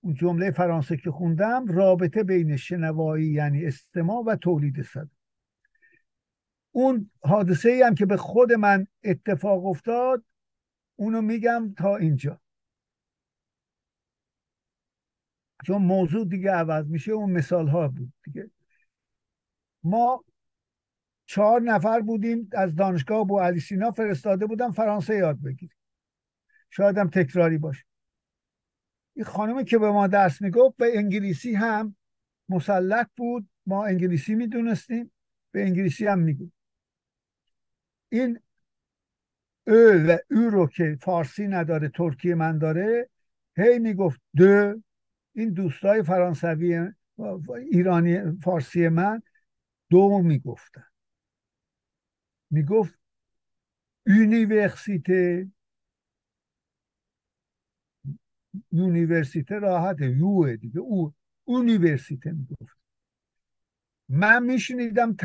اون 0.00 0.14
جمله 0.14 0.50
فرانسه 0.50 0.96
که 0.96 1.10
خوندم 1.10 1.66
رابطه 1.66 2.22
بین 2.22 2.56
شنوایی 2.56 3.26
یعنی 3.26 3.66
استماع 3.66 4.24
و 4.24 4.36
تولید 4.36 4.82
صدا. 4.82 5.08
اون 6.70 7.10
حادثه 7.20 7.68
ای 7.68 7.82
هم 7.82 7.94
که 7.94 8.06
به 8.06 8.16
خود 8.16 8.52
من 8.52 8.86
اتفاق 9.04 9.66
افتاد 9.66 10.24
اونو 10.96 11.22
میگم 11.22 11.74
تا 11.76 11.96
اینجا. 11.96 12.40
چون 15.66 15.82
موضوع 15.82 16.24
دیگه 16.28 16.50
عوض 16.50 16.86
میشه 16.86 17.12
اون 17.12 17.30
مثال 17.30 17.68
ها 17.68 17.88
بود 17.88 18.12
دیگه. 18.24 18.50
ما 19.82 20.24
چهار 21.26 21.60
نفر 21.60 22.00
بودیم 22.00 22.50
از 22.52 22.74
دانشگاه 22.74 23.26
بو 23.26 23.40
علی 23.40 23.60
سینا 23.60 23.90
فرستاده 23.90 24.46
بودم 24.46 24.72
فرانسه 24.72 25.16
یاد 25.16 25.42
بگیریم. 25.42 25.76
شاید 26.70 26.98
هم 26.98 27.10
تکراری 27.10 27.58
باشه. 27.58 27.84
این 29.14 29.24
خانمی 29.24 29.64
که 29.64 29.78
به 29.78 29.90
ما 29.90 30.06
درس 30.06 30.42
می‌گفت 30.42 30.76
به 30.76 30.98
انگلیسی 30.98 31.54
هم 31.54 31.96
مسلط 32.48 33.08
بود. 33.16 33.48
ما 33.66 33.86
انگلیسی 33.86 34.34
می‌دونستیم 34.34 35.12
به 35.50 35.62
انگلیسی 35.62 36.06
هم 36.06 36.18
می‌گفت 36.18 36.52
این 38.08 38.40
او 39.66 39.74
و 40.08 40.18
او 40.30 40.50
رو 40.50 40.66
که 40.66 40.98
فارسی 41.00 41.46
نداره 41.46 41.88
ترکیه 41.88 42.34
من 42.34 42.58
داره. 42.58 43.10
هی 43.56 43.78
می‌گفت 43.78 44.20
دو 44.36 44.74
این 45.32 45.52
دوستای 45.52 46.02
فرانسوی 46.02 46.80
ایرانی 47.70 48.40
فارسی 48.42 48.88
من 48.88 49.22
دو 49.90 50.22
می‌گفتن. 50.22 50.86
می‌گفت 52.50 52.98
یونیورسیته. 54.06 55.50
یونیورسیته 58.72 59.58
راحت 59.58 60.00
یوه 60.00 60.56
دیگه. 60.56 60.80
او 60.80 61.14
یونیورسیته 61.48 62.32
می‌گفت. 62.32 62.76
من 64.08 64.42
میشنیدم 64.42 65.16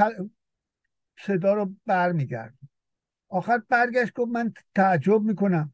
صدا 1.20 1.54
رو 1.54 1.76
برمیگردم 1.86 2.71
آخر 3.32 3.62
برگشت 3.70 4.14
گفت 4.14 4.32
من 4.32 4.54
تعجب 4.76 5.22
می‌کنم. 5.22 5.74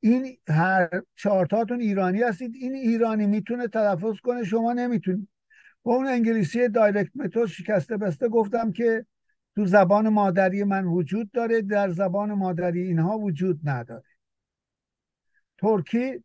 این 0.00 0.38
هر 0.48 0.88
چهارتاتون 1.16 1.80
ایرانی 1.80 2.22
هستید. 2.22 2.54
این 2.54 2.74
ایرانی 2.74 3.26
می‌تونه 3.26 3.68
تلفظ 3.68 4.20
کنه 4.22 4.44
شما 4.44 4.72
نمی‌تونید. 4.72 5.28
با 5.82 5.94
اون 5.94 6.06
انگلیسی 6.06 6.68
دایرکت 6.68 7.10
متد 7.14 7.46
شکسته 7.46 7.96
بسته 7.96 8.28
گفتم 8.28 8.72
که 8.72 9.06
تو 9.56 9.66
زبان 9.66 10.08
مادری 10.08 10.64
من 10.64 10.84
وجود 10.84 11.30
داره 11.32 11.62
در 11.62 11.90
زبان 11.90 12.32
مادری 12.32 12.82
اینها 12.82 13.18
وجود 13.18 13.60
نداره. 13.64 14.04
ترکی 15.58 16.24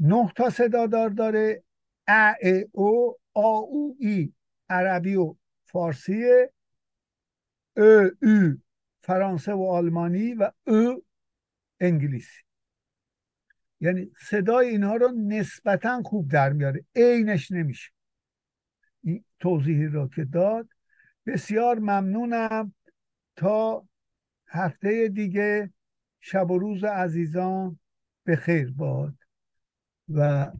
نه 0.00 0.32
تا 0.36 0.50
صدادار 0.50 1.10
داره. 1.10 1.62
ا 2.08 2.34
او 2.72 3.16
آ 3.34 3.58
او 3.58 3.96
ای 4.00 4.32
عربی 4.68 5.14
و 5.14 5.34
فارسی 5.64 6.24
ا 7.76 8.08
او 8.22 8.58
فرانسه 9.10 9.52
و 9.52 9.62
آلمانی 9.62 10.34
و 10.34 10.50
او 10.66 11.04
انگلیسی 11.80 12.42
یعنی 13.80 14.10
صدای 14.20 14.68
اینها 14.68 14.96
رو 14.96 15.12
نسبتا 15.16 16.02
خوب 16.02 16.30
در 16.30 16.52
میاره. 16.52 16.84
عینش 16.96 17.50
نمیشه. 17.50 17.90
این 19.02 19.24
توضیحی 19.40 19.86
را 19.86 20.08
که 20.08 20.24
داد. 20.24 20.68
بسیار 21.26 21.78
ممنونم. 21.78 22.74
تا 23.36 23.88
هفته 24.46 25.08
دیگه. 25.08 25.72
شب 26.20 26.50
و 26.50 26.58
روز 26.58 26.84
عزیزان. 26.84 27.78
به 28.24 28.36
خیر 28.36 28.72
باد. 28.72 29.14
و 30.08 30.52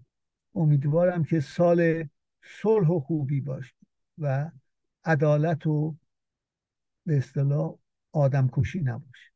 امیدوارم 0.55 1.25
که 1.25 1.41
سال 1.41 2.09
صلح 2.43 2.89
و 2.89 3.01
خوبی 3.01 3.41
باشه 3.41 3.75
و 4.19 4.51
عدالت 5.05 5.67
و 5.67 5.97
به 7.07 7.17
اصطلاح 7.17 7.79
آدم 8.13 8.49
کشی 8.53 8.81
نباشه. 8.81 9.30